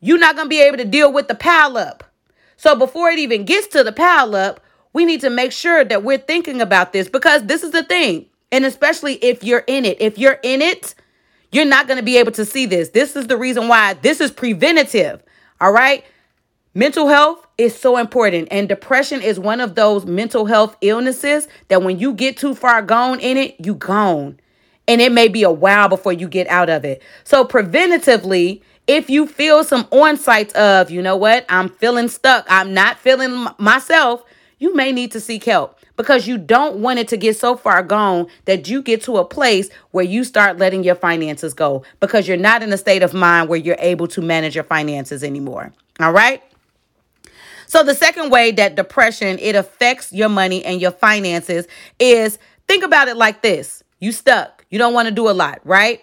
You're 0.00 0.18
not 0.18 0.36
going 0.36 0.46
to 0.46 0.50
be 0.50 0.62
able 0.62 0.78
to 0.78 0.84
deal 0.84 1.12
with 1.12 1.28
the 1.28 1.34
pile 1.34 1.76
up. 1.76 2.04
So 2.56 2.76
before 2.76 3.10
it 3.10 3.18
even 3.18 3.44
gets 3.44 3.66
to 3.68 3.84
the 3.84 3.92
pile 3.92 4.34
up, 4.34 4.60
we 4.92 5.04
need 5.04 5.20
to 5.22 5.30
make 5.30 5.52
sure 5.52 5.84
that 5.84 6.02
we're 6.04 6.18
thinking 6.18 6.60
about 6.60 6.92
this 6.92 7.08
because 7.08 7.44
this 7.46 7.62
is 7.62 7.72
the 7.72 7.84
thing. 7.84 8.26
And 8.52 8.64
especially 8.64 9.14
if 9.16 9.44
you're 9.44 9.64
in 9.66 9.84
it. 9.84 10.00
If 10.00 10.18
you're 10.18 10.40
in 10.42 10.62
it, 10.62 10.94
You're 11.52 11.64
not 11.64 11.86
going 11.86 11.98
to 11.98 12.04
be 12.04 12.16
able 12.18 12.32
to 12.32 12.44
see 12.44 12.66
this. 12.66 12.90
This 12.90 13.16
is 13.16 13.26
the 13.26 13.36
reason 13.36 13.68
why 13.68 13.94
this 13.94 14.20
is 14.20 14.30
preventative. 14.30 15.22
All 15.60 15.72
right. 15.72 16.04
Mental 16.74 17.08
health 17.08 17.44
is 17.58 17.76
so 17.76 17.96
important, 17.96 18.46
and 18.52 18.68
depression 18.68 19.20
is 19.20 19.40
one 19.40 19.60
of 19.60 19.74
those 19.74 20.06
mental 20.06 20.46
health 20.46 20.76
illnesses 20.82 21.48
that 21.66 21.82
when 21.82 21.98
you 21.98 22.12
get 22.12 22.36
too 22.36 22.54
far 22.54 22.80
gone 22.80 23.18
in 23.18 23.36
it, 23.36 23.56
you 23.58 23.74
gone. 23.74 24.38
And 24.86 25.00
it 25.00 25.10
may 25.10 25.26
be 25.26 25.42
a 25.42 25.50
while 25.50 25.88
before 25.88 26.12
you 26.12 26.28
get 26.28 26.46
out 26.46 26.70
of 26.70 26.84
it. 26.84 27.02
So, 27.24 27.44
preventatively, 27.44 28.62
if 28.86 29.10
you 29.10 29.26
feel 29.26 29.64
some 29.64 29.84
onsights 29.90 30.52
of, 30.54 30.92
you 30.92 31.02
know 31.02 31.16
what, 31.16 31.44
I'm 31.48 31.70
feeling 31.70 32.06
stuck, 32.06 32.46
I'm 32.48 32.72
not 32.72 33.00
feeling 33.00 33.48
myself, 33.58 34.22
you 34.60 34.72
may 34.72 34.92
need 34.92 35.10
to 35.10 35.20
seek 35.20 35.42
help 35.42 35.76
because 35.96 36.28
you 36.28 36.38
don't 36.38 36.76
want 36.76 37.00
it 37.00 37.08
to 37.08 37.16
get 37.16 37.36
so 37.36 37.56
far 37.56 37.82
gone 37.82 38.28
that 38.44 38.68
you 38.68 38.80
get 38.80 39.02
to 39.02 39.16
a 39.16 39.24
place 39.24 39.70
where 39.90 40.04
you 40.04 40.22
start 40.22 40.58
letting 40.58 40.84
your 40.84 40.94
finances 40.94 41.52
go 41.52 41.82
because 41.98 42.28
you're 42.28 42.36
not 42.36 42.62
in 42.62 42.72
a 42.72 42.78
state 42.78 43.02
of 43.02 43.12
mind 43.12 43.48
where 43.48 43.58
you're 43.58 43.76
able 43.80 44.06
to 44.06 44.22
manage 44.22 44.54
your 44.54 44.64
finances 44.64 45.24
anymore. 45.24 45.72
All 45.98 46.12
right? 46.12 46.42
So 47.70 47.84
the 47.84 47.94
second 47.94 48.30
way 48.30 48.50
that 48.50 48.74
depression 48.74 49.38
it 49.38 49.54
affects 49.54 50.12
your 50.12 50.28
money 50.28 50.64
and 50.64 50.80
your 50.80 50.90
finances 50.90 51.68
is 52.00 52.36
think 52.66 52.82
about 52.82 53.06
it 53.06 53.16
like 53.16 53.42
this. 53.42 53.84
You 54.00 54.10
stuck. 54.10 54.66
You 54.70 54.78
don't 54.78 54.92
want 54.92 55.06
to 55.06 55.14
do 55.14 55.28
a 55.28 55.30
lot, 55.30 55.60
right? 55.62 56.02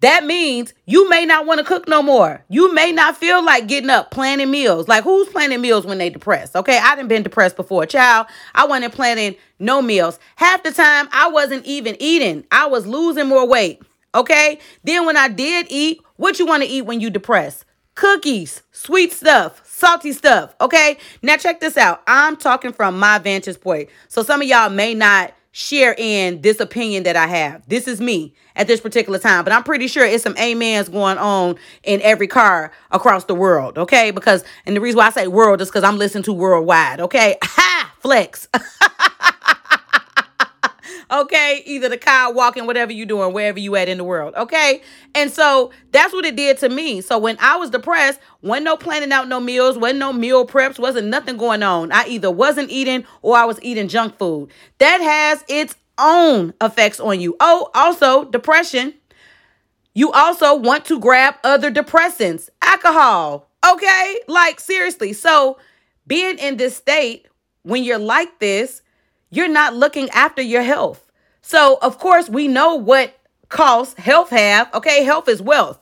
That 0.00 0.26
means 0.26 0.74
you 0.84 1.08
may 1.08 1.24
not 1.24 1.46
want 1.46 1.60
to 1.60 1.64
cook 1.64 1.88
no 1.88 2.02
more. 2.02 2.44
You 2.50 2.74
may 2.74 2.92
not 2.92 3.16
feel 3.16 3.42
like 3.42 3.66
getting 3.66 3.88
up, 3.88 4.10
planning 4.10 4.50
meals. 4.50 4.88
Like 4.88 5.04
who's 5.04 5.26
planning 5.28 5.62
meals 5.62 5.86
when 5.86 5.96
they 5.96 6.10
depressed? 6.10 6.54
Okay, 6.54 6.76
I 6.76 6.96
didn't 6.96 7.08
been 7.08 7.22
depressed 7.22 7.56
before. 7.56 7.86
Child, 7.86 8.26
I 8.54 8.66
wasn't 8.66 8.92
planning 8.92 9.36
no 9.58 9.80
meals. 9.80 10.18
Half 10.36 10.64
the 10.64 10.72
time 10.72 11.08
I 11.12 11.28
wasn't 11.28 11.64
even 11.64 11.96
eating. 11.98 12.44
I 12.52 12.66
was 12.66 12.86
losing 12.86 13.26
more 13.26 13.48
weight. 13.48 13.80
Okay? 14.14 14.58
Then 14.84 15.06
when 15.06 15.16
I 15.16 15.28
did 15.28 15.68
eat, 15.70 16.02
what 16.16 16.38
you 16.38 16.44
want 16.44 16.62
to 16.62 16.68
eat 16.68 16.82
when 16.82 17.00
you 17.00 17.08
depressed? 17.08 17.64
Cookies, 17.94 18.62
sweet 18.72 19.12
stuff, 19.12 19.60
salty 19.66 20.12
stuff. 20.12 20.54
Okay? 20.60 20.96
Now 21.22 21.36
check 21.36 21.60
this 21.60 21.76
out. 21.76 22.02
I'm 22.06 22.36
talking 22.36 22.72
from 22.72 22.98
my 22.98 23.18
vantage 23.18 23.60
point. 23.60 23.88
So 24.08 24.22
some 24.22 24.40
of 24.40 24.48
y'all 24.48 24.70
may 24.70 24.94
not 24.94 25.32
share 25.52 25.94
in 25.98 26.40
this 26.40 26.60
opinion 26.60 27.02
that 27.02 27.14
I 27.14 27.26
have. 27.26 27.62
This 27.68 27.86
is 27.86 28.00
me 28.00 28.34
at 28.56 28.66
this 28.66 28.80
particular 28.80 29.18
time, 29.18 29.44
but 29.44 29.52
I'm 29.52 29.62
pretty 29.62 29.86
sure 29.86 30.04
it's 30.04 30.22
some 30.22 30.36
amens 30.38 30.88
going 30.88 31.18
on 31.18 31.56
in 31.84 32.00
every 32.02 32.26
car 32.26 32.72
across 32.90 33.24
the 33.24 33.34
world, 33.34 33.76
okay? 33.76 34.10
Because, 34.10 34.44
and 34.64 34.74
the 34.74 34.80
reason 34.80 34.98
why 34.98 35.08
I 35.08 35.10
say 35.10 35.26
world 35.26 35.60
is 35.60 35.68
because 35.68 35.84
I'm 35.84 35.98
listening 35.98 36.24
to 36.24 36.32
worldwide, 36.32 37.00
okay? 37.00 37.36
Ha! 37.44 37.92
Flex. 38.00 38.48
okay? 41.12 41.62
Either 41.66 41.88
the 41.88 41.98
car 41.98 42.32
walking, 42.32 42.66
whatever 42.66 42.92
you're 42.92 43.06
doing, 43.06 43.32
wherever 43.32 43.58
you 43.58 43.76
at 43.76 43.88
in 43.88 43.98
the 43.98 44.04
world, 44.04 44.34
okay? 44.34 44.82
And 45.14 45.30
so 45.30 45.70
that's 45.92 46.12
what 46.12 46.24
it 46.24 46.36
did 46.36 46.58
to 46.58 46.68
me. 46.68 47.00
So 47.00 47.18
when 47.18 47.36
I 47.40 47.56
was 47.56 47.70
depressed, 47.70 48.20
wasn't 48.40 48.64
no 48.64 48.76
planning 48.76 49.12
out 49.12 49.28
no 49.28 49.38
meals, 49.38 49.76
wasn't 49.76 49.98
no 49.98 50.12
meal 50.12 50.46
preps, 50.46 50.78
wasn't 50.78 51.08
nothing 51.08 51.36
going 51.36 51.62
on. 51.62 51.92
I 51.92 52.06
either 52.06 52.30
wasn't 52.30 52.70
eating 52.70 53.04
or 53.20 53.36
I 53.36 53.44
was 53.44 53.58
eating 53.62 53.88
junk 53.88 54.18
food. 54.18 54.50
That 54.78 55.00
has 55.00 55.44
its 55.48 55.76
own 55.98 56.54
effects 56.60 56.98
on 56.98 57.20
you. 57.20 57.36
Oh, 57.40 57.70
also 57.74 58.24
depression. 58.24 58.94
You 59.94 60.10
also 60.12 60.54
want 60.54 60.86
to 60.86 60.98
grab 60.98 61.34
other 61.44 61.70
depressants, 61.70 62.48
alcohol. 62.62 63.50
Okay? 63.70 64.20
Like 64.26 64.58
seriously. 64.58 65.12
So 65.12 65.58
being 66.06 66.38
in 66.38 66.56
this 66.56 66.76
state 66.76 67.26
when 67.62 67.84
you're 67.84 67.98
like 67.98 68.38
this, 68.38 68.82
you're 69.30 69.48
not 69.48 69.74
looking 69.74 70.10
after 70.10 70.42
your 70.42 70.62
health. 70.62 71.01
So, 71.42 71.78
of 71.82 71.98
course, 71.98 72.28
we 72.28 72.48
know 72.48 72.76
what 72.76 73.14
costs 73.48 73.98
health 73.98 74.30
have. 74.30 74.72
Okay, 74.74 75.04
health 75.04 75.28
is 75.28 75.42
wealth. 75.42 75.78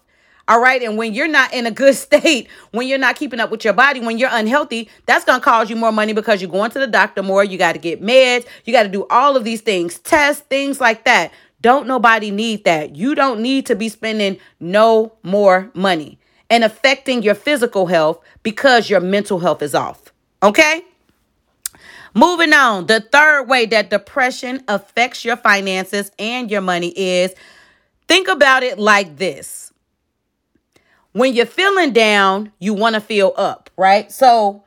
All 0.48 0.60
right. 0.60 0.82
And 0.82 0.98
when 0.98 1.14
you're 1.14 1.28
not 1.28 1.54
in 1.54 1.66
a 1.66 1.70
good 1.70 1.94
state, 2.06 2.48
when 2.72 2.88
you're 2.88 2.98
not 2.98 3.14
keeping 3.14 3.38
up 3.38 3.50
with 3.50 3.64
your 3.64 3.72
body, 3.72 4.00
when 4.00 4.18
you're 4.18 4.30
unhealthy, 4.32 4.90
that's 5.06 5.24
going 5.24 5.38
to 5.38 5.44
cause 5.44 5.70
you 5.70 5.76
more 5.76 5.92
money 5.92 6.12
because 6.12 6.42
you're 6.42 6.50
going 6.50 6.72
to 6.72 6.80
the 6.80 6.88
doctor 6.88 7.22
more. 7.22 7.44
You 7.44 7.56
got 7.56 7.72
to 7.72 7.78
get 7.78 8.02
meds. 8.02 8.46
You 8.64 8.72
got 8.72 8.82
to 8.82 8.88
do 8.88 9.06
all 9.10 9.36
of 9.36 9.44
these 9.44 9.60
things, 9.60 10.00
tests, 10.00 10.42
things 10.42 10.80
like 10.80 11.04
that. 11.04 11.32
Don't 11.60 11.86
nobody 11.86 12.30
need 12.30 12.64
that. 12.64 12.96
You 12.96 13.14
don't 13.14 13.40
need 13.40 13.66
to 13.66 13.76
be 13.76 13.88
spending 13.88 14.38
no 14.58 15.12
more 15.22 15.70
money 15.74 16.18
and 16.48 16.64
affecting 16.64 17.22
your 17.22 17.34
physical 17.34 17.86
health 17.86 18.18
because 18.42 18.90
your 18.90 19.00
mental 19.00 19.38
health 19.38 19.62
is 19.62 19.74
off. 19.74 20.12
Okay? 20.42 20.82
Moving 22.14 22.52
on, 22.52 22.86
the 22.86 23.00
third 23.00 23.44
way 23.44 23.66
that 23.66 23.90
depression 23.90 24.64
affects 24.66 25.24
your 25.24 25.36
finances 25.36 26.10
and 26.18 26.50
your 26.50 26.60
money 26.60 26.88
is 26.96 27.34
think 28.08 28.28
about 28.28 28.62
it 28.62 28.78
like 28.78 29.16
this. 29.16 29.72
When 31.12 31.34
you're 31.34 31.46
feeling 31.46 31.92
down, 31.92 32.52
you 32.58 32.74
want 32.74 32.94
to 32.94 33.00
feel 33.00 33.32
up, 33.36 33.70
right? 33.76 34.10
So 34.10 34.64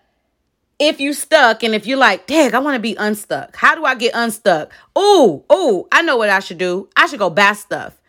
if 0.79 0.99
you 0.99 1.13
stuck 1.13 1.63
and 1.63 1.73
if 1.73 1.85
you're 1.85 1.97
like, 1.97 2.27
dang, 2.27 2.53
I 2.53 2.59
want 2.59 2.75
to 2.75 2.81
be 2.81 2.95
unstuck. 2.95 3.55
How 3.55 3.75
do 3.75 3.85
I 3.85 3.95
get 3.95 4.13
unstuck? 4.13 4.71
Ooh, 4.97 5.43
ooh, 5.51 5.87
I 5.91 6.01
know 6.01 6.17
what 6.17 6.29
I 6.29 6.39
should 6.39 6.57
do. 6.57 6.89
I 6.95 7.07
should 7.07 7.19
go 7.19 7.29
buy 7.29 7.53
stuff. 7.53 7.99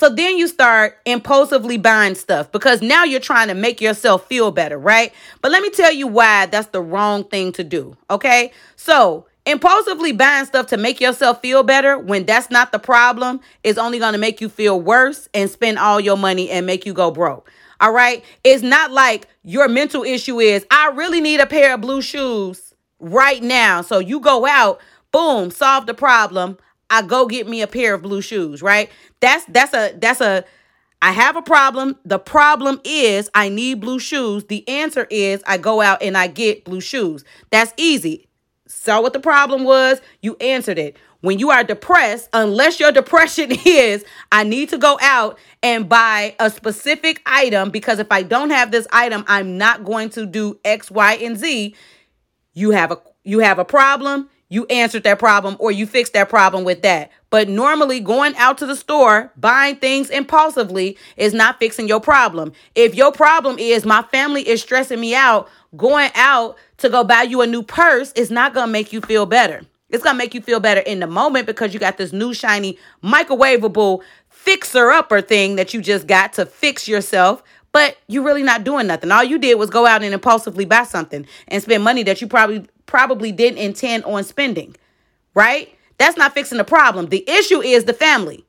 So 0.00 0.08
then 0.08 0.38
you 0.38 0.48
start 0.48 0.96
impulsively 1.04 1.76
buying 1.76 2.14
stuff 2.14 2.50
because 2.50 2.80
now 2.80 3.04
you're 3.04 3.20
trying 3.20 3.48
to 3.48 3.54
make 3.54 3.82
yourself 3.82 4.26
feel 4.26 4.50
better, 4.50 4.78
right? 4.78 5.12
But 5.42 5.52
let 5.52 5.62
me 5.62 5.68
tell 5.68 5.92
you 5.92 6.06
why 6.06 6.46
that's 6.46 6.68
the 6.68 6.80
wrong 6.80 7.24
thing 7.24 7.52
to 7.52 7.62
do, 7.62 7.98
okay? 8.08 8.50
So, 8.76 9.26
impulsively 9.44 10.12
buying 10.12 10.46
stuff 10.46 10.68
to 10.68 10.78
make 10.78 11.02
yourself 11.02 11.42
feel 11.42 11.64
better 11.64 11.98
when 11.98 12.24
that's 12.24 12.50
not 12.50 12.72
the 12.72 12.78
problem 12.78 13.40
is 13.62 13.76
only 13.76 13.98
going 13.98 14.14
to 14.14 14.18
make 14.18 14.40
you 14.40 14.48
feel 14.48 14.80
worse 14.80 15.28
and 15.34 15.50
spend 15.50 15.78
all 15.78 16.00
your 16.00 16.16
money 16.16 16.48
and 16.48 16.64
make 16.64 16.86
you 16.86 16.94
go 16.94 17.10
broke. 17.10 17.50
All 17.78 17.92
right? 17.92 18.24
It's 18.42 18.62
not 18.62 18.92
like 18.92 19.28
your 19.42 19.68
mental 19.68 20.02
issue 20.02 20.40
is 20.40 20.64
I 20.70 20.92
really 20.94 21.20
need 21.20 21.40
a 21.40 21.46
pair 21.46 21.74
of 21.74 21.82
blue 21.82 22.00
shoes 22.00 22.72
right 23.00 23.42
now. 23.42 23.82
So 23.82 23.98
you 23.98 24.20
go 24.20 24.46
out, 24.46 24.80
boom, 25.12 25.50
solve 25.50 25.84
the 25.84 25.92
problem. 25.92 26.56
I 26.90 27.02
go 27.02 27.26
get 27.26 27.48
me 27.48 27.62
a 27.62 27.66
pair 27.66 27.94
of 27.94 28.02
blue 28.02 28.20
shoes, 28.20 28.60
right? 28.62 28.90
That's 29.20 29.44
that's 29.46 29.72
a 29.72 29.94
that's 29.96 30.20
a 30.20 30.44
I 31.02 31.12
have 31.12 31.36
a 31.36 31.42
problem. 31.42 31.96
The 32.04 32.18
problem 32.18 32.80
is 32.84 33.30
I 33.34 33.48
need 33.48 33.80
blue 33.80 33.98
shoes. 33.98 34.44
The 34.44 34.68
answer 34.68 35.06
is 35.10 35.42
I 35.46 35.56
go 35.56 35.80
out 35.80 36.02
and 36.02 36.16
I 36.16 36.26
get 36.26 36.64
blue 36.64 36.80
shoes. 36.80 37.24
That's 37.50 37.72
easy. 37.76 38.26
Saw 38.66 39.00
what 39.00 39.14
the 39.14 39.20
problem 39.20 39.64
was, 39.64 40.00
you 40.20 40.36
answered 40.36 40.78
it. 40.78 40.96
When 41.22 41.38
you 41.38 41.50
are 41.50 41.64
depressed, 41.64 42.28
unless 42.32 42.80
your 42.80 42.92
depression 42.92 43.50
is 43.64 44.04
I 44.30 44.44
need 44.44 44.68
to 44.70 44.78
go 44.78 44.98
out 45.00 45.38
and 45.62 45.88
buy 45.88 46.34
a 46.38 46.50
specific 46.50 47.22
item 47.26 47.70
because 47.70 47.98
if 47.98 48.10
I 48.10 48.22
don't 48.22 48.50
have 48.50 48.70
this 48.70 48.86
item, 48.92 49.24
I'm 49.26 49.58
not 49.58 49.84
going 49.84 50.10
to 50.10 50.26
do 50.26 50.58
X, 50.64 50.90
Y, 50.90 51.14
and 51.14 51.36
Z. 51.36 51.74
You 52.52 52.70
have 52.72 52.92
a 52.92 52.98
you 53.22 53.40
have 53.40 53.58
a 53.58 53.64
problem 53.64 54.28
you 54.50 54.66
answered 54.66 55.04
that 55.04 55.18
problem 55.18 55.56
or 55.58 55.72
you 55.72 55.86
fixed 55.86 56.12
that 56.12 56.28
problem 56.28 56.64
with 56.64 56.82
that. 56.82 57.10
But 57.30 57.48
normally, 57.48 58.00
going 58.00 58.34
out 58.36 58.58
to 58.58 58.66
the 58.66 58.74
store, 58.76 59.32
buying 59.36 59.76
things 59.76 60.10
impulsively 60.10 60.98
is 61.16 61.32
not 61.32 61.60
fixing 61.60 61.88
your 61.88 62.00
problem. 62.00 62.52
If 62.74 62.94
your 62.94 63.12
problem 63.12 63.58
is 63.58 63.86
my 63.86 64.02
family 64.02 64.46
is 64.46 64.60
stressing 64.60 65.00
me 65.00 65.14
out, 65.14 65.48
going 65.76 66.10
out 66.16 66.56
to 66.78 66.90
go 66.90 67.04
buy 67.04 67.22
you 67.22 67.40
a 67.40 67.46
new 67.46 67.62
purse 67.62 68.12
is 68.12 68.30
not 68.30 68.52
to 68.54 68.66
make 68.66 68.92
you 68.92 69.00
feel 69.00 69.24
better. 69.24 69.62
It's 69.88 70.04
to 70.04 70.14
make 70.14 70.34
you 70.34 70.40
feel 70.40 70.60
better 70.60 70.80
in 70.80 71.00
the 71.00 71.06
moment 71.06 71.46
because 71.46 71.72
you 71.72 71.80
got 71.80 71.96
this 71.96 72.12
new 72.12 72.34
shiny 72.34 72.78
microwavable 73.02 74.02
fixer 74.28 74.90
upper 74.90 75.20
thing 75.20 75.56
that 75.56 75.72
you 75.72 75.80
just 75.80 76.06
got 76.06 76.32
to 76.34 76.46
fix 76.46 76.88
yourself 76.88 77.42
but 77.72 77.96
you're 78.08 78.24
really 78.24 78.42
not 78.42 78.64
doing 78.64 78.86
nothing. 78.86 79.10
All 79.12 79.22
you 79.22 79.38
did 79.38 79.54
was 79.56 79.70
go 79.70 79.86
out 79.86 80.02
and 80.02 80.12
impulsively 80.12 80.64
buy 80.64 80.84
something 80.84 81.26
and 81.48 81.62
spend 81.62 81.84
money 81.84 82.02
that 82.02 82.20
you 82.20 82.26
probably 82.26 82.66
probably 82.90 83.30
didn't 83.30 83.58
intend 83.58 84.02
on 84.04 84.24
spending, 84.24 84.74
right? 85.34 85.72
That's 85.96 86.16
not 86.16 86.34
fixing 86.34 86.58
the 86.58 86.64
problem. 86.64 87.06
The 87.06 87.24
issue 87.30 87.62
is 87.62 87.84
the 87.84 87.92
family. 87.92 88.44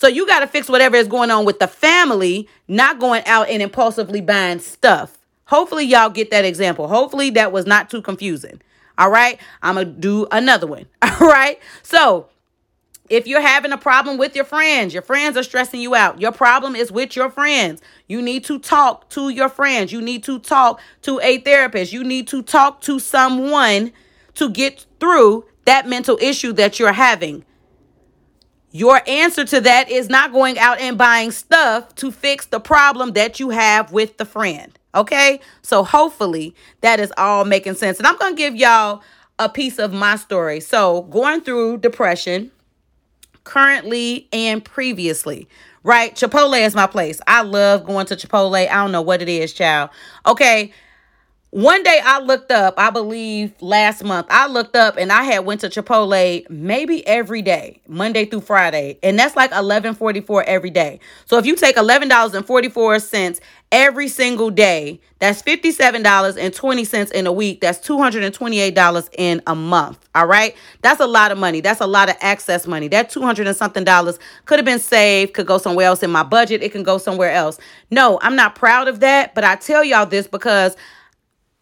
So 0.00 0.08
you 0.08 0.26
got 0.26 0.40
to 0.40 0.48
fix 0.48 0.68
whatever 0.68 0.96
is 0.96 1.06
going 1.06 1.30
on 1.30 1.44
with 1.44 1.60
the 1.60 1.68
family, 1.68 2.48
not 2.66 2.98
going 2.98 3.22
out 3.24 3.48
and 3.48 3.62
impulsively 3.62 4.20
buying 4.20 4.58
stuff. 4.58 5.16
Hopefully, 5.44 5.84
y'all 5.84 6.10
get 6.10 6.32
that 6.32 6.44
example. 6.44 6.88
Hopefully, 6.88 7.30
that 7.30 7.52
was 7.52 7.66
not 7.66 7.88
too 7.88 8.02
confusing. 8.02 8.60
All 8.98 9.10
right. 9.10 9.40
I'm 9.62 9.76
going 9.76 9.94
to 9.94 10.00
do 10.00 10.26
another 10.32 10.66
one. 10.66 10.86
All 11.02 11.28
right. 11.28 11.60
So 11.82 12.28
if 13.10 13.26
you're 13.26 13.40
having 13.40 13.72
a 13.72 13.78
problem 13.78 14.16
with 14.16 14.34
your 14.34 14.44
friends, 14.44 14.94
your 14.94 15.02
friends 15.02 15.36
are 15.36 15.42
stressing 15.42 15.80
you 15.80 15.94
out. 15.94 16.20
Your 16.20 16.32
problem 16.32 16.74
is 16.74 16.90
with 16.90 17.16
your 17.16 17.30
friends. 17.30 17.82
You 18.08 18.22
need 18.22 18.44
to 18.44 18.58
talk 18.58 19.10
to 19.10 19.28
your 19.28 19.48
friends. 19.48 19.92
You 19.92 20.00
need 20.00 20.24
to 20.24 20.38
talk 20.38 20.80
to 21.02 21.20
a 21.20 21.38
therapist. 21.38 21.92
You 21.92 22.02
need 22.02 22.28
to 22.28 22.42
talk 22.42 22.80
to 22.82 22.98
someone 22.98 23.92
to 24.34 24.50
get 24.50 24.86
through 25.00 25.44
that 25.66 25.86
mental 25.86 26.18
issue 26.20 26.52
that 26.54 26.78
you're 26.78 26.92
having. 26.92 27.44
Your 28.70 29.02
answer 29.06 29.44
to 29.44 29.60
that 29.60 29.90
is 29.90 30.08
not 30.08 30.32
going 30.32 30.58
out 30.58 30.80
and 30.80 30.98
buying 30.98 31.30
stuff 31.30 31.94
to 31.96 32.10
fix 32.10 32.46
the 32.46 32.58
problem 32.58 33.12
that 33.12 33.38
you 33.38 33.50
have 33.50 33.92
with 33.92 34.16
the 34.16 34.24
friend. 34.24 34.76
Okay? 34.94 35.40
So 35.62 35.84
hopefully 35.84 36.54
that 36.80 37.00
is 37.00 37.12
all 37.16 37.44
making 37.44 37.74
sense. 37.74 37.98
And 37.98 38.06
I'm 38.06 38.16
going 38.16 38.34
to 38.34 38.36
give 38.36 38.56
y'all 38.56 39.02
a 39.38 39.48
piece 39.48 39.78
of 39.78 39.92
my 39.92 40.16
story. 40.16 40.60
So, 40.60 41.02
going 41.02 41.40
through 41.40 41.78
depression, 41.78 42.50
currently 43.44 44.28
and 44.32 44.64
previously. 44.64 45.48
Right? 45.82 46.14
Chipotle 46.14 46.58
is 46.64 46.74
my 46.74 46.86
place. 46.86 47.20
I 47.26 47.42
love 47.42 47.84
going 47.84 48.06
to 48.06 48.16
Chipotle. 48.16 48.56
I 48.56 48.74
don't 48.74 48.92
know 48.92 49.02
what 49.02 49.20
it 49.22 49.28
is, 49.28 49.52
child. 49.52 49.90
Okay. 50.26 50.72
One 51.54 51.84
day 51.84 52.00
I 52.04 52.18
looked 52.18 52.50
up, 52.50 52.74
I 52.78 52.90
believe 52.90 53.54
last 53.62 54.02
month, 54.02 54.26
I 54.28 54.48
looked 54.48 54.74
up 54.74 54.96
and 54.96 55.12
I 55.12 55.22
had 55.22 55.44
went 55.44 55.60
to 55.60 55.68
Chipotle 55.68 56.50
maybe 56.50 57.06
every 57.06 57.42
day, 57.42 57.80
Monday 57.86 58.24
through 58.24 58.40
Friday. 58.40 58.98
And 59.04 59.16
that's 59.16 59.36
like 59.36 59.52
11.44 59.52 60.42
every 60.48 60.70
day. 60.70 60.98
So 61.26 61.38
if 61.38 61.46
you 61.46 61.54
take 61.54 61.76
$11.44 61.76 63.40
every 63.70 64.08
single 64.08 64.50
day, 64.50 65.00
that's 65.20 65.42
$57.20 65.42 67.12
in 67.12 67.26
a 67.28 67.32
week. 67.32 67.60
That's 67.60 67.78
$228 67.86 69.08
in 69.16 69.40
a 69.46 69.54
month. 69.54 70.08
All 70.16 70.26
right. 70.26 70.56
That's 70.82 70.98
a 70.98 71.06
lot 71.06 71.30
of 71.30 71.38
money. 71.38 71.60
That's 71.60 71.80
a 71.80 71.86
lot 71.86 72.08
of 72.08 72.16
access 72.20 72.66
money. 72.66 72.88
That 72.88 73.10
200 73.10 73.46
and 73.46 73.56
something 73.56 73.84
dollars 73.84 74.18
could 74.46 74.58
have 74.58 74.66
been 74.66 74.80
saved, 74.80 75.34
could 75.34 75.46
go 75.46 75.58
somewhere 75.58 75.86
else 75.86 76.02
in 76.02 76.10
my 76.10 76.24
budget. 76.24 76.64
It 76.64 76.72
can 76.72 76.82
go 76.82 76.98
somewhere 76.98 77.30
else. 77.30 77.60
No, 77.92 78.18
I'm 78.22 78.34
not 78.34 78.56
proud 78.56 78.88
of 78.88 78.98
that. 79.00 79.36
But 79.36 79.44
I 79.44 79.54
tell 79.54 79.84
y'all 79.84 80.04
this 80.04 80.26
because 80.26 80.76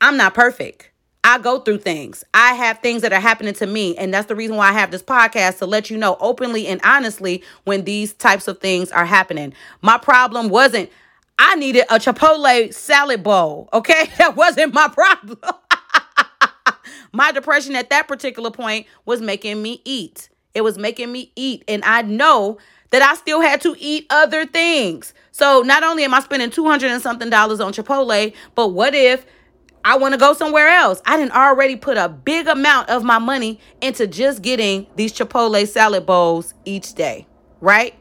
I'm 0.03 0.17
not 0.17 0.35
perfect. 0.35 0.91
I 1.23 1.39
go 1.39 1.61
through 1.61 1.79
things. 1.79 2.25
I 2.35 2.55
have 2.55 2.81
things 2.81 3.03
that 3.03 3.13
are 3.13 3.21
happening 3.21 3.55
to 3.55 3.67
me. 3.67 3.97
And 3.97 4.13
that's 4.13 4.27
the 4.27 4.35
reason 4.35 4.57
why 4.57 4.71
I 4.71 4.73
have 4.73 4.91
this 4.91 5.03
podcast 5.03 5.59
to 5.59 5.67
let 5.67 5.91
you 5.91 5.97
know 5.97 6.17
openly 6.21 6.67
and 6.67 6.81
honestly 6.83 7.45
when 7.63 7.85
these 7.85 8.13
types 8.13 8.49
of 8.49 8.59
things 8.59 8.91
are 8.91 9.05
happening. 9.05 9.55
My 9.81 9.99
problem 9.99 10.49
wasn't, 10.49 10.91
I 11.39 11.55
needed 11.55 11.85
a 11.89 12.01
Chipotle 12.01 12.75
salad 12.75 13.23
bowl. 13.23 13.69
Okay. 13.73 14.11
That 14.19 14.35
wasn't 14.35 14.75
my 14.75 14.89
problem. 14.89 15.39
my 17.13 17.31
depression 17.31 17.77
at 17.77 17.91
that 17.91 18.09
particular 18.09 18.51
point 18.51 18.87
was 19.07 19.21
making 19.21 19.63
me 19.63 19.83
eat. 19.85 20.31
It 20.53 20.63
was 20.63 20.79
making 20.79 21.13
me 21.13 21.31
eat. 21.37 21.63
And 21.69 21.85
I 21.85 22.03
know 22.03 22.59
that 22.91 23.03
I 23.03 23.15
still 23.15 23.41
had 23.41 23.61
to 23.61 23.77
eat 23.79 24.07
other 24.11 24.47
things. 24.47 25.15
So 25.31 25.63
not 25.63 25.85
only 25.85 26.03
am 26.03 26.13
I 26.13 26.21
spending 26.21 26.51
200 26.51 26.91
and 26.91 27.01
something 27.01 27.31
dollars 27.31 27.61
on 27.61 27.73
Chipotle, 27.73 28.35
but 28.57 28.69
what 28.69 28.97
if 28.97 29.25
I 29.85 29.97
want 29.97 30.15
to 30.15 30.19
go 30.19 30.33
somewhere 30.33 30.69
else. 30.69 31.03
I 31.07 31.17
didn't 31.17 31.33
already 31.33 31.77
put 31.77 31.97
a 31.97 32.09
big 32.09 32.47
amount 32.47 32.89
of 32.89 33.03
my 33.03 33.19
money 33.19 33.59
into 33.81 34.07
just 34.07 34.43
getting 34.43 34.87
these 34.97 35.13
Chipotle 35.13 35.67
salad 35.67 36.07
bowls 36.07 36.55
each 36.65 36.95
day, 36.95 37.27
right? 37.61 37.95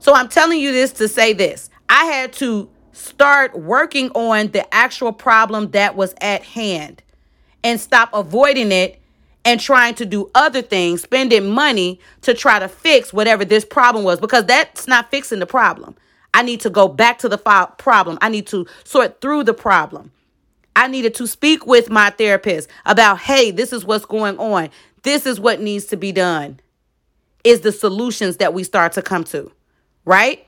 So 0.00 0.14
I'm 0.14 0.28
telling 0.28 0.60
you 0.60 0.72
this 0.72 0.92
to 0.94 1.08
say 1.08 1.32
this. 1.32 1.70
I 1.88 2.04
had 2.04 2.32
to 2.34 2.68
start 2.92 3.58
working 3.58 4.10
on 4.10 4.48
the 4.48 4.72
actual 4.74 5.12
problem 5.12 5.70
that 5.70 5.96
was 5.96 6.14
at 6.20 6.42
hand 6.42 7.02
and 7.64 7.80
stop 7.80 8.10
avoiding 8.12 8.70
it 8.70 9.00
and 9.44 9.60
trying 9.60 9.94
to 9.94 10.04
do 10.04 10.30
other 10.34 10.60
things, 10.60 11.02
spending 11.02 11.48
money 11.48 12.00
to 12.20 12.34
try 12.34 12.58
to 12.58 12.68
fix 12.68 13.12
whatever 13.12 13.44
this 13.44 13.64
problem 13.64 14.04
was 14.04 14.20
because 14.20 14.44
that's 14.44 14.86
not 14.86 15.10
fixing 15.10 15.38
the 15.38 15.46
problem. 15.46 15.96
I 16.34 16.42
need 16.42 16.60
to 16.60 16.70
go 16.70 16.86
back 16.86 17.18
to 17.20 17.28
the 17.28 17.38
problem. 17.38 18.18
I 18.20 18.28
need 18.28 18.46
to 18.48 18.66
sort 18.84 19.22
through 19.22 19.44
the 19.44 19.54
problem. 19.54 20.12
I 20.78 20.86
needed 20.86 21.12
to 21.16 21.26
speak 21.26 21.66
with 21.66 21.90
my 21.90 22.10
therapist 22.10 22.70
about, 22.86 23.18
hey, 23.18 23.50
this 23.50 23.72
is 23.72 23.84
what's 23.84 24.04
going 24.04 24.38
on. 24.38 24.70
This 25.02 25.26
is 25.26 25.40
what 25.40 25.60
needs 25.60 25.86
to 25.86 25.96
be 25.96 26.12
done. 26.12 26.60
Is 27.42 27.62
the 27.62 27.72
solutions 27.72 28.36
that 28.36 28.54
we 28.54 28.62
start 28.62 28.92
to 28.92 29.02
come 29.02 29.24
to, 29.24 29.50
right? 30.04 30.46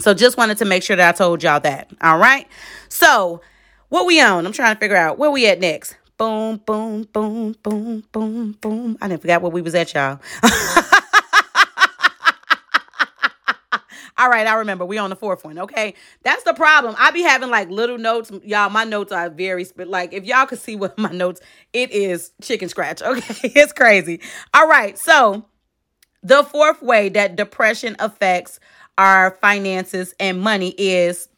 So 0.00 0.14
just 0.14 0.38
wanted 0.38 0.56
to 0.58 0.64
make 0.64 0.82
sure 0.82 0.96
that 0.96 1.14
I 1.14 1.16
told 1.16 1.42
y'all 1.42 1.60
that. 1.60 1.90
All 2.00 2.16
right. 2.16 2.48
So 2.88 3.42
what 3.90 4.06
we 4.06 4.18
on? 4.18 4.46
I'm 4.46 4.52
trying 4.52 4.76
to 4.76 4.80
figure 4.80 4.96
out 4.96 5.18
where 5.18 5.30
we 5.30 5.46
at 5.46 5.60
next. 5.60 5.98
Boom, 6.16 6.62
boom, 6.64 7.06
boom, 7.12 7.54
boom, 7.62 8.02
boom, 8.12 8.52
boom. 8.62 8.96
I 9.02 9.08
didn't 9.08 9.20
forget 9.20 9.42
where 9.42 9.50
we 9.50 9.60
was 9.60 9.74
at, 9.74 9.92
y'all. 9.92 10.20
All 14.16 14.28
right, 14.28 14.46
I 14.46 14.54
remember. 14.54 14.84
We 14.84 14.98
on 14.98 15.10
the 15.10 15.16
fourth 15.16 15.44
one. 15.44 15.58
Okay, 15.58 15.94
that's 16.22 16.44
the 16.44 16.54
problem. 16.54 16.94
I 16.98 17.10
be 17.10 17.22
having 17.22 17.50
like 17.50 17.68
little 17.68 17.98
notes, 17.98 18.30
y'all. 18.44 18.70
My 18.70 18.84
notes 18.84 19.12
are 19.12 19.28
very 19.28 19.66
but 19.76 19.88
like 19.88 20.12
if 20.12 20.24
y'all 20.24 20.46
could 20.46 20.60
see 20.60 20.76
what 20.76 20.96
my 20.98 21.10
notes, 21.10 21.40
it 21.72 21.90
is 21.90 22.32
chicken 22.42 22.68
scratch. 22.68 23.02
Okay, 23.14 23.52
it's 23.54 23.72
crazy. 23.72 24.20
All 24.52 24.66
right, 24.66 24.98
so 24.98 25.44
the 26.22 26.42
fourth 26.42 26.82
way 26.82 27.08
that 27.10 27.36
depression 27.36 27.96
affects 27.98 28.58
our 28.96 29.32
finances 29.40 30.14
and 30.18 30.40
money 30.40 30.74
is 30.78 31.28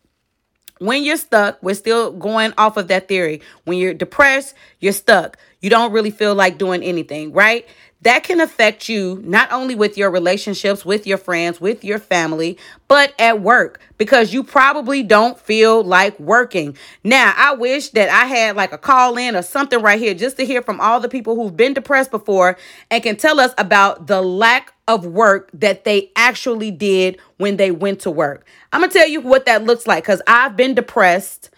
when 0.78 1.02
you're 1.02 1.16
stuck, 1.16 1.62
we're 1.62 1.74
still 1.74 2.12
going 2.12 2.52
off 2.58 2.76
of 2.76 2.88
that 2.88 3.08
theory. 3.08 3.40
When 3.64 3.78
you're 3.78 3.94
depressed, 3.94 4.54
you're 4.80 4.92
stuck. 4.92 5.38
You 5.60 5.70
don't 5.70 5.92
really 5.92 6.10
feel 6.10 6.34
like 6.34 6.58
doing 6.58 6.82
anything, 6.82 7.32
right? 7.32 7.66
That 8.06 8.22
can 8.22 8.40
affect 8.40 8.88
you 8.88 9.20
not 9.24 9.50
only 9.50 9.74
with 9.74 9.98
your 9.98 10.12
relationships, 10.12 10.84
with 10.84 11.08
your 11.08 11.18
friends, 11.18 11.60
with 11.60 11.82
your 11.82 11.98
family, 11.98 12.56
but 12.86 13.12
at 13.18 13.40
work 13.40 13.80
because 13.98 14.32
you 14.32 14.44
probably 14.44 15.02
don't 15.02 15.40
feel 15.40 15.82
like 15.82 16.16
working. 16.20 16.76
Now, 17.02 17.34
I 17.36 17.54
wish 17.54 17.88
that 17.90 18.08
I 18.08 18.26
had 18.26 18.54
like 18.54 18.72
a 18.72 18.78
call 18.78 19.16
in 19.16 19.34
or 19.34 19.42
something 19.42 19.82
right 19.82 19.98
here 19.98 20.14
just 20.14 20.36
to 20.36 20.46
hear 20.46 20.62
from 20.62 20.80
all 20.80 21.00
the 21.00 21.08
people 21.08 21.34
who've 21.34 21.56
been 21.56 21.74
depressed 21.74 22.12
before 22.12 22.56
and 22.92 23.02
can 23.02 23.16
tell 23.16 23.40
us 23.40 23.52
about 23.58 24.06
the 24.06 24.22
lack 24.22 24.72
of 24.86 25.04
work 25.04 25.50
that 25.52 25.82
they 25.82 26.12
actually 26.14 26.70
did 26.70 27.18
when 27.38 27.56
they 27.56 27.72
went 27.72 27.98
to 28.02 28.10
work. 28.12 28.46
I'm 28.72 28.82
going 28.82 28.90
to 28.90 28.96
tell 28.96 29.08
you 29.08 29.20
what 29.20 29.46
that 29.46 29.64
looks 29.64 29.84
like 29.84 30.04
because 30.04 30.22
I've 30.28 30.56
been 30.56 30.76
depressed 30.76 31.50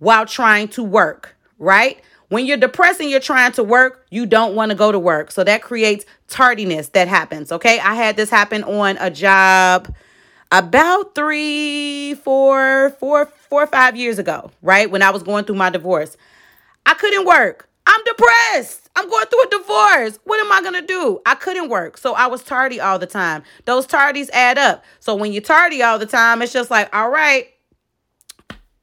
while 0.00 0.26
trying 0.26 0.68
to 0.68 0.82
work, 0.82 1.34
right? 1.58 1.98
When 2.34 2.46
you're 2.46 2.56
depressed 2.56 3.00
and 3.00 3.08
you're 3.08 3.20
trying 3.20 3.52
to 3.52 3.62
work, 3.62 4.04
you 4.10 4.26
don't 4.26 4.56
want 4.56 4.70
to 4.70 4.74
go 4.74 4.90
to 4.90 4.98
work. 4.98 5.30
So 5.30 5.44
that 5.44 5.62
creates 5.62 6.04
tardiness 6.26 6.88
that 6.88 7.06
happens. 7.06 7.52
Okay. 7.52 7.78
I 7.78 7.94
had 7.94 8.16
this 8.16 8.28
happen 8.28 8.64
on 8.64 8.96
a 8.98 9.08
job 9.08 9.94
about 10.50 11.14
three, 11.14 12.14
four, 12.14 12.90
four, 12.98 13.26
four 13.26 13.68
five 13.68 13.94
years 13.94 14.18
ago, 14.18 14.50
right? 14.62 14.90
When 14.90 15.00
I 15.00 15.10
was 15.10 15.22
going 15.22 15.44
through 15.44 15.54
my 15.54 15.70
divorce. 15.70 16.16
I 16.84 16.94
couldn't 16.94 17.24
work. 17.24 17.68
I'm 17.86 18.00
depressed. 18.04 18.90
I'm 18.96 19.08
going 19.08 19.26
through 19.26 19.44
a 19.44 19.50
divorce. 19.50 20.18
What 20.24 20.44
am 20.44 20.50
I 20.50 20.60
going 20.60 20.80
to 20.80 20.84
do? 20.84 21.20
I 21.24 21.36
couldn't 21.36 21.68
work. 21.68 21.98
So 21.98 22.14
I 22.14 22.26
was 22.26 22.42
tardy 22.42 22.80
all 22.80 22.98
the 22.98 23.06
time. 23.06 23.44
Those 23.64 23.86
tardies 23.86 24.28
add 24.32 24.58
up. 24.58 24.82
So 24.98 25.14
when 25.14 25.32
you're 25.32 25.40
tardy 25.40 25.84
all 25.84 26.00
the 26.00 26.06
time, 26.06 26.42
it's 26.42 26.52
just 26.52 26.68
like, 26.68 26.92
all 26.92 27.10
right, 27.10 27.46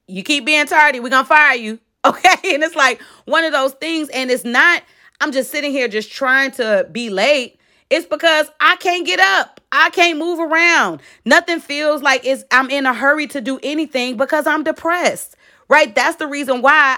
you 0.08 0.24
keep 0.24 0.46
being 0.46 0.68
tardy, 0.68 1.02
we're 1.02 1.10
going 1.10 1.26
to 1.26 1.28
fire 1.28 1.58
you. 1.58 1.80
Okay. 2.06 2.56
And 2.56 2.64
it's 2.64 2.76
like 2.76 3.00
one 3.26 3.44
of 3.44 3.52
those 3.52 3.74
things. 3.74 4.10
And 4.10 4.32
it's 4.32 4.44
not, 4.44 4.82
I'm 5.20 5.32
just 5.32 5.52
sitting 5.52 5.72
here 5.72 5.88
just 5.88 6.12
trying 6.12 6.50
to 6.52 6.88
be 6.92 7.12
late. 7.12 7.60
It's 7.92 8.08
because 8.08 8.50
I 8.60 8.76
can't 8.78 9.06
get 9.06 9.20
up. 9.20 9.62
I 9.72 9.90
can't 9.92 10.18
move 10.18 10.40
around. 10.40 11.02
Nothing 11.26 11.60
feels 11.60 12.02
like 12.02 12.26
it's 12.26 12.44
I'm 12.52 12.70
in 12.70 12.86
a 12.86 12.94
hurry 12.94 13.28
to 13.28 13.42
do 13.42 13.60
anything 13.62 14.18
because 14.18 14.48
I'm 14.48 14.64
depressed. 14.64 15.36
Right? 15.68 15.94
That's 15.94 16.18
the 16.18 16.28
reason 16.28 16.62
why 16.62 16.98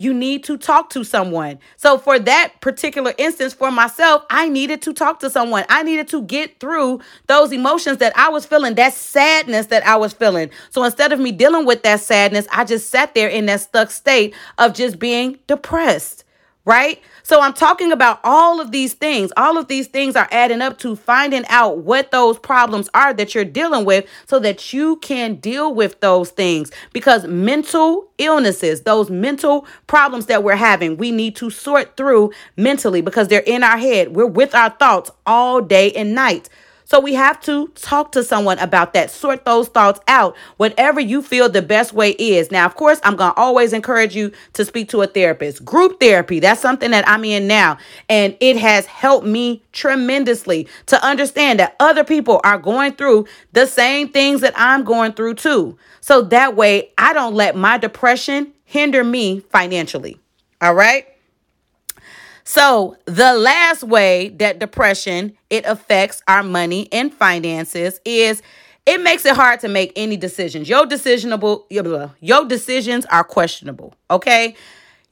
you 0.00 0.14
need 0.14 0.42
to 0.44 0.56
talk 0.56 0.88
to 0.90 1.04
someone. 1.04 1.58
So, 1.76 1.98
for 1.98 2.18
that 2.18 2.54
particular 2.62 3.12
instance, 3.18 3.52
for 3.52 3.70
myself, 3.70 4.24
I 4.30 4.48
needed 4.48 4.80
to 4.82 4.94
talk 4.94 5.20
to 5.20 5.28
someone. 5.28 5.66
I 5.68 5.82
needed 5.82 6.08
to 6.08 6.22
get 6.22 6.58
through 6.58 7.00
those 7.26 7.52
emotions 7.52 7.98
that 7.98 8.16
I 8.16 8.30
was 8.30 8.46
feeling, 8.46 8.76
that 8.76 8.94
sadness 8.94 9.66
that 9.66 9.86
I 9.86 9.96
was 9.96 10.14
feeling. 10.14 10.50
So, 10.70 10.82
instead 10.84 11.12
of 11.12 11.20
me 11.20 11.32
dealing 11.32 11.66
with 11.66 11.82
that 11.82 12.00
sadness, 12.00 12.48
I 12.50 12.64
just 12.64 12.88
sat 12.88 13.14
there 13.14 13.28
in 13.28 13.44
that 13.46 13.60
stuck 13.60 13.90
state 13.90 14.34
of 14.56 14.72
just 14.72 14.98
being 14.98 15.38
depressed 15.46 16.24
right? 16.70 17.02
So 17.24 17.40
I'm 17.40 17.52
talking 17.52 17.90
about 17.90 18.20
all 18.22 18.60
of 18.60 18.70
these 18.70 18.94
things. 18.94 19.32
All 19.36 19.58
of 19.58 19.66
these 19.66 19.88
things 19.88 20.14
are 20.14 20.28
adding 20.30 20.62
up 20.62 20.78
to 20.78 20.94
finding 20.94 21.44
out 21.48 21.78
what 21.78 22.12
those 22.12 22.38
problems 22.38 22.88
are 22.94 23.12
that 23.12 23.34
you're 23.34 23.44
dealing 23.44 23.84
with 23.84 24.06
so 24.26 24.38
that 24.38 24.72
you 24.72 24.96
can 24.98 25.34
deal 25.34 25.74
with 25.74 25.98
those 25.98 26.30
things. 26.30 26.70
Because 26.92 27.26
mental 27.26 28.08
illnesses, 28.18 28.82
those 28.82 29.10
mental 29.10 29.66
problems 29.88 30.26
that 30.26 30.44
we're 30.44 30.54
having, 30.54 30.96
we 30.96 31.10
need 31.10 31.34
to 31.36 31.50
sort 31.50 31.96
through 31.96 32.30
mentally 32.56 33.00
because 33.00 33.26
they're 33.26 33.40
in 33.40 33.64
our 33.64 33.78
head. 33.78 34.14
We're 34.14 34.26
with 34.26 34.54
our 34.54 34.70
thoughts 34.70 35.10
all 35.26 35.60
day 35.60 35.90
and 35.92 36.14
night. 36.14 36.48
So 36.90 36.98
we 36.98 37.14
have 37.14 37.40
to 37.42 37.68
talk 37.76 38.10
to 38.12 38.24
someone 38.24 38.58
about 38.58 38.94
that, 38.94 39.12
sort 39.12 39.44
those 39.44 39.68
thoughts 39.68 40.00
out, 40.08 40.36
whatever 40.56 40.98
you 40.98 41.22
feel 41.22 41.48
the 41.48 41.62
best 41.62 41.92
way 41.92 42.10
is. 42.18 42.50
Now, 42.50 42.66
of 42.66 42.74
course, 42.74 42.98
I'm 43.04 43.14
going 43.14 43.32
to 43.32 43.38
always 43.38 43.72
encourage 43.72 44.16
you 44.16 44.32
to 44.54 44.64
speak 44.64 44.88
to 44.88 45.02
a 45.02 45.06
therapist. 45.06 45.64
Group 45.64 46.00
therapy, 46.00 46.40
that's 46.40 46.60
something 46.60 46.90
that 46.90 47.08
I'm 47.08 47.24
in 47.24 47.46
now. 47.46 47.78
And 48.08 48.36
it 48.40 48.56
has 48.56 48.86
helped 48.86 49.24
me 49.24 49.62
tremendously 49.70 50.66
to 50.86 51.00
understand 51.06 51.60
that 51.60 51.76
other 51.78 52.02
people 52.02 52.40
are 52.42 52.58
going 52.58 52.94
through 52.94 53.28
the 53.52 53.66
same 53.66 54.08
things 54.08 54.40
that 54.40 54.54
I'm 54.56 54.82
going 54.82 55.12
through 55.12 55.34
too. 55.34 55.78
So 56.00 56.22
that 56.22 56.56
way, 56.56 56.90
I 56.98 57.12
don't 57.12 57.36
let 57.36 57.54
my 57.54 57.78
depression 57.78 58.52
hinder 58.64 59.04
me 59.04 59.38
financially. 59.38 60.18
All 60.60 60.74
right. 60.74 61.06
So, 62.52 62.96
the 63.04 63.34
last 63.34 63.84
way 63.84 64.30
that 64.40 64.58
depression 64.58 65.38
it 65.50 65.64
affects 65.66 66.20
our 66.26 66.42
money 66.42 66.88
and 66.90 67.14
finances 67.14 68.00
is 68.04 68.42
it 68.84 69.00
makes 69.00 69.24
it 69.24 69.36
hard 69.36 69.60
to 69.60 69.68
make 69.68 69.92
any 69.94 70.16
decisions. 70.16 70.68
Your 70.68 70.84
decisionable 70.84 71.66
your 71.70 72.44
decisions 72.46 73.06
are 73.06 73.22
questionable, 73.22 73.94
okay? 74.10 74.56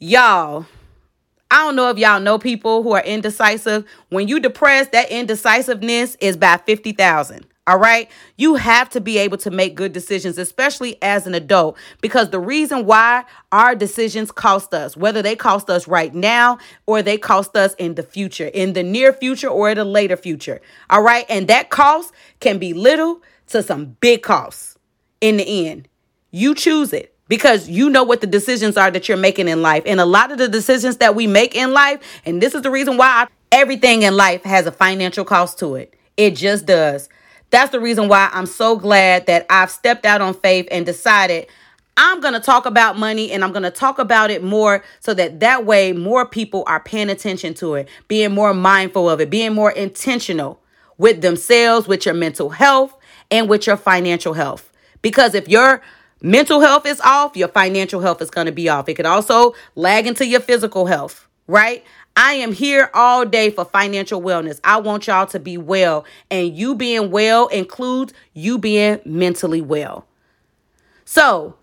Y'all, 0.00 0.66
I 1.48 1.58
don't 1.58 1.76
know 1.76 1.90
if 1.90 1.98
y'all 1.98 2.18
know 2.18 2.40
people 2.40 2.82
who 2.82 2.90
are 2.90 3.04
indecisive. 3.04 3.84
When 4.08 4.26
you 4.26 4.40
depressed, 4.40 4.90
that 4.90 5.08
indecisiveness 5.08 6.16
is 6.20 6.36
by 6.36 6.56
50,000. 6.56 7.46
All 7.68 7.76
right. 7.76 8.10
You 8.38 8.54
have 8.54 8.88
to 8.90 9.00
be 9.00 9.18
able 9.18 9.36
to 9.38 9.50
make 9.50 9.74
good 9.74 9.92
decisions, 9.92 10.38
especially 10.38 10.96
as 11.02 11.26
an 11.26 11.34
adult, 11.34 11.76
because 12.00 12.30
the 12.30 12.40
reason 12.40 12.86
why 12.86 13.26
our 13.52 13.74
decisions 13.74 14.32
cost 14.32 14.72
us, 14.72 14.96
whether 14.96 15.20
they 15.20 15.36
cost 15.36 15.68
us 15.68 15.86
right 15.86 16.14
now 16.14 16.56
or 16.86 17.02
they 17.02 17.18
cost 17.18 17.54
us 17.54 17.74
in 17.74 17.94
the 17.94 18.02
future, 18.02 18.46
in 18.46 18.72
the 18.72 18.82
near 18.82 19.12
future 19.12 19.48
or 19.48 19.68
in 19.68 19.76
the 19.76 19.84
later 19.84 20.16
future. 20.16 20.62
All 20.88 21.02
right. 21.02 21.26
And 21.28 21.46
that 21.48 21.68
cost 21.68 22.14
can 22.40 22.58
be 22.58 22.72
little 22.72 23.20
to 23.48 23.62
some 23.62 23.98
big 24.00 24.22
costs 24.22 24.78
in 25.20 25.36
the 25.36 25.68
end. 25.68 25.88
You 26.30 26.54
choose 26.54 26.94
it 26.94 27.14
because 27.28 27.68
you 27.68 27.90
know 27.90 28.02
what 28.02 28.22
the 28.22 28.26
decisions 28.26 28.78
are 28.78 28.90
that 28.90 29.10
you're 29.10 29.18
making 29.18 29.46
in 29.46 29.60
life. 29.60 29.82
And 29.84 30.00
a 30.00 30.06
lot 30.06 30.32
of 30.32 30.38
the 30.38 30.48
decisions 30.48 30.96
that 30.96 31.14
we 31.14 31.26
make 31.26 31.54
in 31.54 31.74
life, 31.74 32.00
and 32.24 32.40
this 32.40 32.54
is 32.54 32.62
the 32.62 32.70
reason 32.70 32.96
why 32.96 33.26
everything 33.52 34.04
in 34.04 34.16
life 34.16 34.42
has 34.44 34.64
a 34.64 34.72
financial 34.72 35.26
cost 35.26 35.58
to 35.58 35.74
it. 35.74 35.94
It 36.16 36.34
just 36.34 36.64
does. 36.64 37.10
That's 37.50 37.70
the 37.72 37.80
reason 37.80 38.08
why 38.08 38.30
I'm 38.32 38.46
so 38.46 38.76
glad 38.76 39.26
that 39.26 39.46
I've 39.48 39.70
stepped 39.70 40.04
out 40.04 40.20
on 40.20 40.34
faith 40.34 40.68
and 40.70 40.84
decided 40.84 41.46
I'm 41.96 42.20
going 42.20 42.34
to 42.34 42.40
talk 42.40 42.66
about 42.66 42.96
money 42.96 43.32
and 43.32 43.42
I'm 43.42 43.50
going 43.50 43.64
to 43.64 43.70
talk 43.70 43.98
about 43.98 44.30
it 44.30 44.44
more 44.44 44.84
so 45.00 45.14
that 45.14 45.40
that 45.40 45.66
way 45.66 45.92
more 45.92 46.24
people 46.24 46.62
are 46.66 46.78
paying 46.78 47.10
attention 47.10 47.54
to 47.54 47.74
it, 47.74 47.88
being 48.06 48.32
more 48.32 48.54
mindful 48.54 49.10
of 49.10 49.20
it, 49.20 49.30
being 49.30 49.52
more 49.52 49.72
intentional 49.72 50.60
with 50.96 51.22
themselves, 51.22 51.88
with 51.88 52.04
your 52.06 52.14
mental 52.14 52.50
health, 52.50 52.94
and 53.30 53.48
with 53.48 53.66
your 53.66 53.76
financial 53.76 54.34
health. 54.34 54.70
Because 55.02 55.34
if 55.34 55.48
your 55.48 55.82
mental 56.22 56.60
health 56.60 56.86
is 56.86 57.00
off, 57.00 57.36
your 57.36 57.48
financial 57.48 58.00
health 58.00 58.22
is 58.22 58.30
going 58.30 58.46
to 58.46 58.52
be 58.52 58.68
off. 58.68 58.88
It 58.88 58.94
could 58.94 59.06
also 59.06 59.54
lag 59.74 60.06
into 60.06 60.26
your 60.26 60.40
physical 60.40 60.86
health, 60.86 61.26
right? 61.46 61.84
I 62.20 62.32
am 62.32 62.52
here 62.52 62.90
all 62.94 63.24
day 63.24 63.48
for 63.48 63.64
financial 63.64 64.20
wellness. 64.20 64.58
I 64.64 64.80
want 64.80 65.06
y'all 65.06 65.26
to 65.26 65.38
be 65.38 65.56
well, 65.56 66.04
and 66.32 66.52
you 66.52 66.74
being 66.74 67.12
well 67.12 67.46
includes 67.46 68.12
you 68.34 68.58
being 68.58 68.98
mentally 69.04 69.60
well. 69.60 70.04
So, 71.04 71.54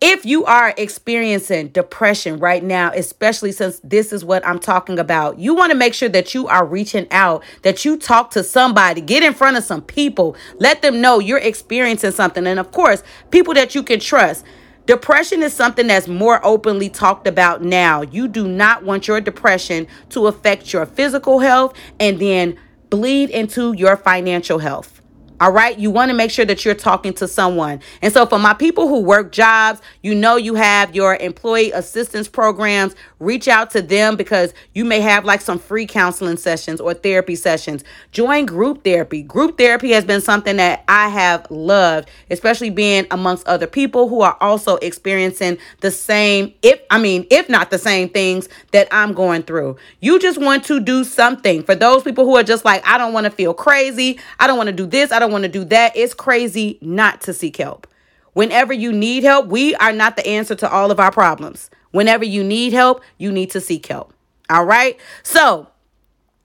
if 0.00 0.24
you 0.24 0.46
are 0.46 0.72
experiencing 0.78 1.68
depression 1.68 2.38
right 2.38 2.64
now, 2.64 2.90
especially 2.94 3.52
since 3.52 3.80
this 3.84 4.10
is 4.10 4.24
what 4.24 4.46
I'm 4.46 4.58
talking 4.58 4.98
about, 4.98 5.38
you 5.38 5.54
want 5.54 5.72
to 5.72 5.76
make 5.76 5.92
sure 5.92 6.08
that 6.08 6.32
you 6.32 6.48
are 6.48 6.64
reaching 6.64 7.06
out, 7.10 7.44
that 7.60 7.84
you 7.84 7.98
talk 7.98 8.30
to 8.30 8.42
somebody, 8.42 9.02
get 9.02 9.22
in 9.22 9.34
front 9.34 9.58
of 9.58 9.64
some 9.64 9.82
people, 9.82 10.36
let 10.58 10.80
them 10.80 11.02
know 11.02 11.18
you're 11.18 11.36
experiencing 11.36 12.12
something. 12.12 12.46
And 12.46 12.58
of 12.58 12.72
course, 12.72 13.02
people 13.30 13.52
that 13.52 13.74
you 13.74 13.82
can 13.82 14.00
trust. 14.00 14.42
Depression 14.88 15.42
is 15.42 15.52
something 15.52 15.86
that's 15.88 16.08
more 16.08 16.40
openly 16.42 16.88
talked 16.88 17.26
about 17.26 17.62
now. 17.62 18.00
You 18.00 18.26
do 18.26 18.48
not 18.48 18.84
want 18.84 19.06
your 19.06 19.20
depression 19.20 19.86
to 20.08 20.28
affect 20.28 20.72
your 20.72 20.86
physical 20.86 21.40
health 21.40 21.76
and 22.00 22.18
then 22.18 22.56
bleed 22.88 23.28
into 23.28 23.74
your 23.74 23.98
financial 23.98 24.60
health. 24.60 24.97
All 25.40 25.52
right. 25.52 25.78
You 25.78 25.90
want 25.90 26.10
to 26.10 26.16
make 26.16 26.30
sure 26.30 26.44
that 26.44 26.64
you're 26.64 26.74
talking 26.74 27.12
to 27.14 27.28
someone. 27.28 27.80
And 28.02 28.12
so, 28.12 28.26
for 28.26 28.38
my 28.38 28.54
people 28.54 28.88
who 28.88 29.00
work 29.00 29.30
jobs, 29.30 29.80
you 30.02 30.14
know, 30.14 30.36
you 30.36 30.54
have 30.56 30.94
your 30.94 31.16
employee 31.16 31.70
assistance 31.72 32.28
programs. 32.28 32.96
Reach 33.20 33.48
out 33.48 33.70
to 33.70 33.82
them 33.82 34.16
because 34.16 34.52
you 34.74 34.84
may 34.84 35.00
have 35.00 35.24
like 35.24 35.40
some 35.40 35.58
free 35.58 35.86
counseling 35.86 36.36
sessions 36.36 36.80
or 36.80 36.94
therapy 36.94 37.36
sessions. 37.36 37.84
Join 38.12 38.46
group 38.46 38.84
therapy. 38.84 39.22
Group 39.22 39.58
therapy 39.58 39.90
has 39.90 40.04
been 40.04 40.20
something 40.20 40.56
that 40.56 40.84
I 40.88 41.08
have 41.08 41.48
loved, 41.50 42.08
especially 42.30 42.70
being 42.70 43.06
amongst 43.10 43.46
other 43.46 43.66
people 43.66 44.08
who 44.08 44.22
are 44.22 44.36
also 44.40 44.76
experiencing 44.76 45.58
the 45.80 45.90
same, 45.90 46.54
if 46.62 46.80
I 46.90 46.98
mean, 46.98 47.26
if 47.30 47.48
not 47.48 47.70
the 47.70 47.78
same 47.78 48.08
things 48.08 48.48
that 48.72 48.88
I'm 48.90 49.12
going 49.12 49.42
through. 49.42 49.76
You 50.00 50.18
just 50.18 50.38
want 50.38 50.64
to 50.64 50.80
do 50.80 51.04
something 51.04 51.62
for 51.62 51.74
those 51.74 52.02
people 52.02 52.24
who 52.24 52.36
are 52.36 52.42
just 52.42 52.64
like, 52.64 52.86
I 52.86 52.98
don't 52.98 53.12
want 53.12 53.24
to 53.24 53.30
feel 53.30 53.54
crazy. 53.54 54.18
I 54.40 54.46
don't 54.46 54.56
want 54.56 54.68
to 54.68 54.72
do 54.72 54.86
this. 54.86 55.12
I 55.12 55.18
don't 55.18 55.27
want 55.28 55.44
to 55.44 55.48
do 55.48 55.64
that. 55.66 55.96
It's 55.96 56.14
crazy 56.14 56.78
not 56.80 57.20
to 57.22 57.32
seek 57.32 57.56
help. 57.56 57.86
Whenever 58.32 58.72
you 58.72 58.92
need 58.92 59.24
help, 59.24 59.46
we 59.46 59.74
are 59.76 59.92
not 59.92 60.16
the 60.16 60.26
answer 60.26 60.54
to 60.56 60.70
all 60.70 60.90
of 60.90 61.00
our 61.00 61.10
problems. 61.10 61.70
Whenever 61.90 62.24
you 62.24 62.44
need 62.44 62.72
help, 62.72 63.02
you 63.16 63.32
need 63.32 63.50
to 63.50 63.60
seek 63.60 63.86
help. 63.86 64.12
All 64.50 64.64
right. 64.64 64.98
So, 65.22 65.68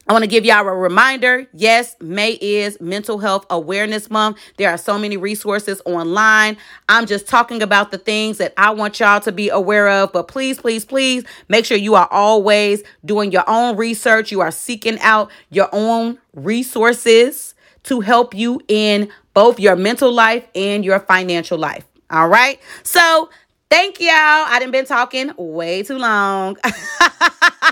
I 0.05 0.11
want 0.11 0.23
to 0.23 0.27
give 0.27 0.43
y'all 0.43 0.67
a 0.67 0.73
reminder. 0.73 1.47
Yes, 1.53 1.95
May 2.01 2.31
is 2.33 2.79
Mental 2.81 3.19
Health 3.19 3.45
Awareness 3.49 4.09
Month. 4.09 4.37
There 4.57 4.69
are 4.69 4.77
so 4.77 4.99
many 4.99 5.15
resources 5.15 5.81
online. 5.85 6.57
I'm 6.89 7.05
just 7.05 7.25
talking 7.25 7.61
about 7.61 7.91
the 7.91 7.97
things 7.97 8.37
that 8.39 8.53
I 8.57 8.71
want 8.71 8.99
y'all 8.99 9.21
to 9.21 9.31
be 9.31 9.47
aware 9.47 9.87
of. 9.87 10.11
But 10.11 10.27
please, 10.27 10.59
please, 10.59 10.83
please 10.83 11.23
make 11.47 11.63
sure 11.63 11.77
you 11.77 11.95
are 11.95 12.09
always 12.11 12.83
doing 13.05 13.31
your 13.31 13.45
own 13.47 13.77
research. 13.77 14.29
You 14.29 14.41
are 14.41 14.51
seeking 14.51 14.99
out 14.99 15.31
your 15.49 15.69
own 15.71 16.17
resources 16.33 17.52
to 17.83 17.99
help 18.01 18.33
you 18.33 18.61
in 18.67 19.09
both 19.33 19.59
your 19.59 19.75
mental 19.75 20.11
life 20.11 20.47
and 20.55 20.85
your 20.85 20.99
financial 20.99 21.57
life. 21.57 21.85
All 22.09 22.27
right. 22.27 22.59
So 22.83 23.29
thank 23.69 23.99
y'all. 23.99 24.09
I 24.11 24.59
done 24.59 24.71
been 24.71 24.85
talking 24.85 25.31
way 25.37 25.83
too 25.83 25.97
long. 25.97 26.57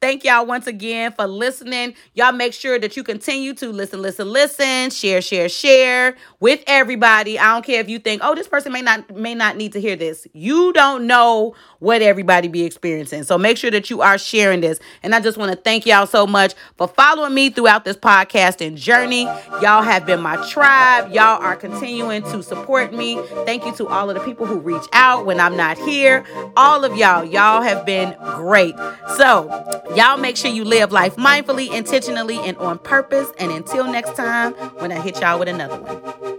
Thank 0.00 0.22
y'all 0.22 0.46
once 0.46 0.68
again 0.68 1.10
for 1.10 1.26
listening. 1.26 1.92
Y'all 2.14 2.30
make 2.30 2.52
sure 2.52 2.78
that 2.78 2.96
you 2.96 3.02
continue 3.02 3.52
to 3.54 3.70
listen, 3.70 4.00
listen, 4.00 4.28
listen, 4.28 4.90
share, 4.90 5.20
share, 5.20 5.48
share 5.48 6.14
with 6.38 6.62
everybody. 6.68 7.36
I 7.36 7.52
don't 7.52 7.64
care 7.64 7.80
if 7.80 7.88
you 7.88 7.98
think, 7.98 8.22
oh, 8.24 8.36
this 8.36 8.46
person 8.46 8.70
may 8.72 8.80
not 8.80 9.16
may 9.16 9.34
not 9.34 9.56
need 9.56 9.72
to 9.72 9.80
hear 9.80 9.96
this. 9.96 10.24
You 10.32 10.72
don't 10.72 11.08
know 11.08 11.56
what 11.80 12.00
everybody 12.00 12.46
be 12.46 12.62
experiencing. 12.62 13.24
So 13.24 13.38
make 13.38 13.56
sure 13.56 13.72
that 13.72 13.90
you 13.90 14.00
are 14.00 14.18
sharing 14.18 14.60
this. 14.60 14.78
And 15.02 15.16
I 15.16 15.20
just 15.20 15.36
want 15.36 15.50
to 15.50 15.56
thank 15.56 15.84
y'all 15.84 16.06
so 16.06 16.28
much 16.28 16.54
for 16.76 16.86
following 16.86 17.34
me 17.34 17.50
throughout 17.50 17.84
this 17.84 17.96
podcast 17.96 18.64
and 18.64 18.76
journey. 18.76 19.22
Y'all 19.60 19.82
have 19.82 20.06
been 20.06 20.20
my 20.20 20.36
tribe. 20.48 21.12
Y'all 21.12 21.42
are 21.42 21.56
continuing 21.56 22.22
to 22.22 22.40
support 22.44 22.92
me. 22.92 23.20
Thank 23.44 23.66
you 23.66 23.74
to 23.74 23.88
all 23.88 24.10
of 24.10 24.16
the 24.16 24.22
people 24.22 24.46
who 24.46 24.60
reach 24.60 24.86
out 24.92 25.26
when 25.26 25.40
I'm 25.40 25.56
not 25.56 25.76
here. 25.76 26.24
All 26.56 26.84
of 26.84 26.96
y'all, 26.96 27.24
y'all 27.24 27.62
have 27.62 27.84
been 27.84 28.16
great. 28.36 28.76
So, 29.16 29.48
Y'all 29.94 30.18
make 30.18 30.36
sure 30.36 30.50
you 30.50 30.64
live 30.64 30.92
life 30.92 31.16
mindfully, 31.16 31.72
intentionally, 31.72 32.38
and 32.38 32.56
on 32.58 32.78
purpose. 32.78 33.30
And 33.38 33.50
until 33.50 33.90
next 33.90 34.16
time, 34.16 34.52
when 34.78 34.92
I 34.92 35.00
hit 35.00 35.20
y'all 35.20 35.38
with 35.38 35.48
another 35.48 35.80
one. 35.80 36.38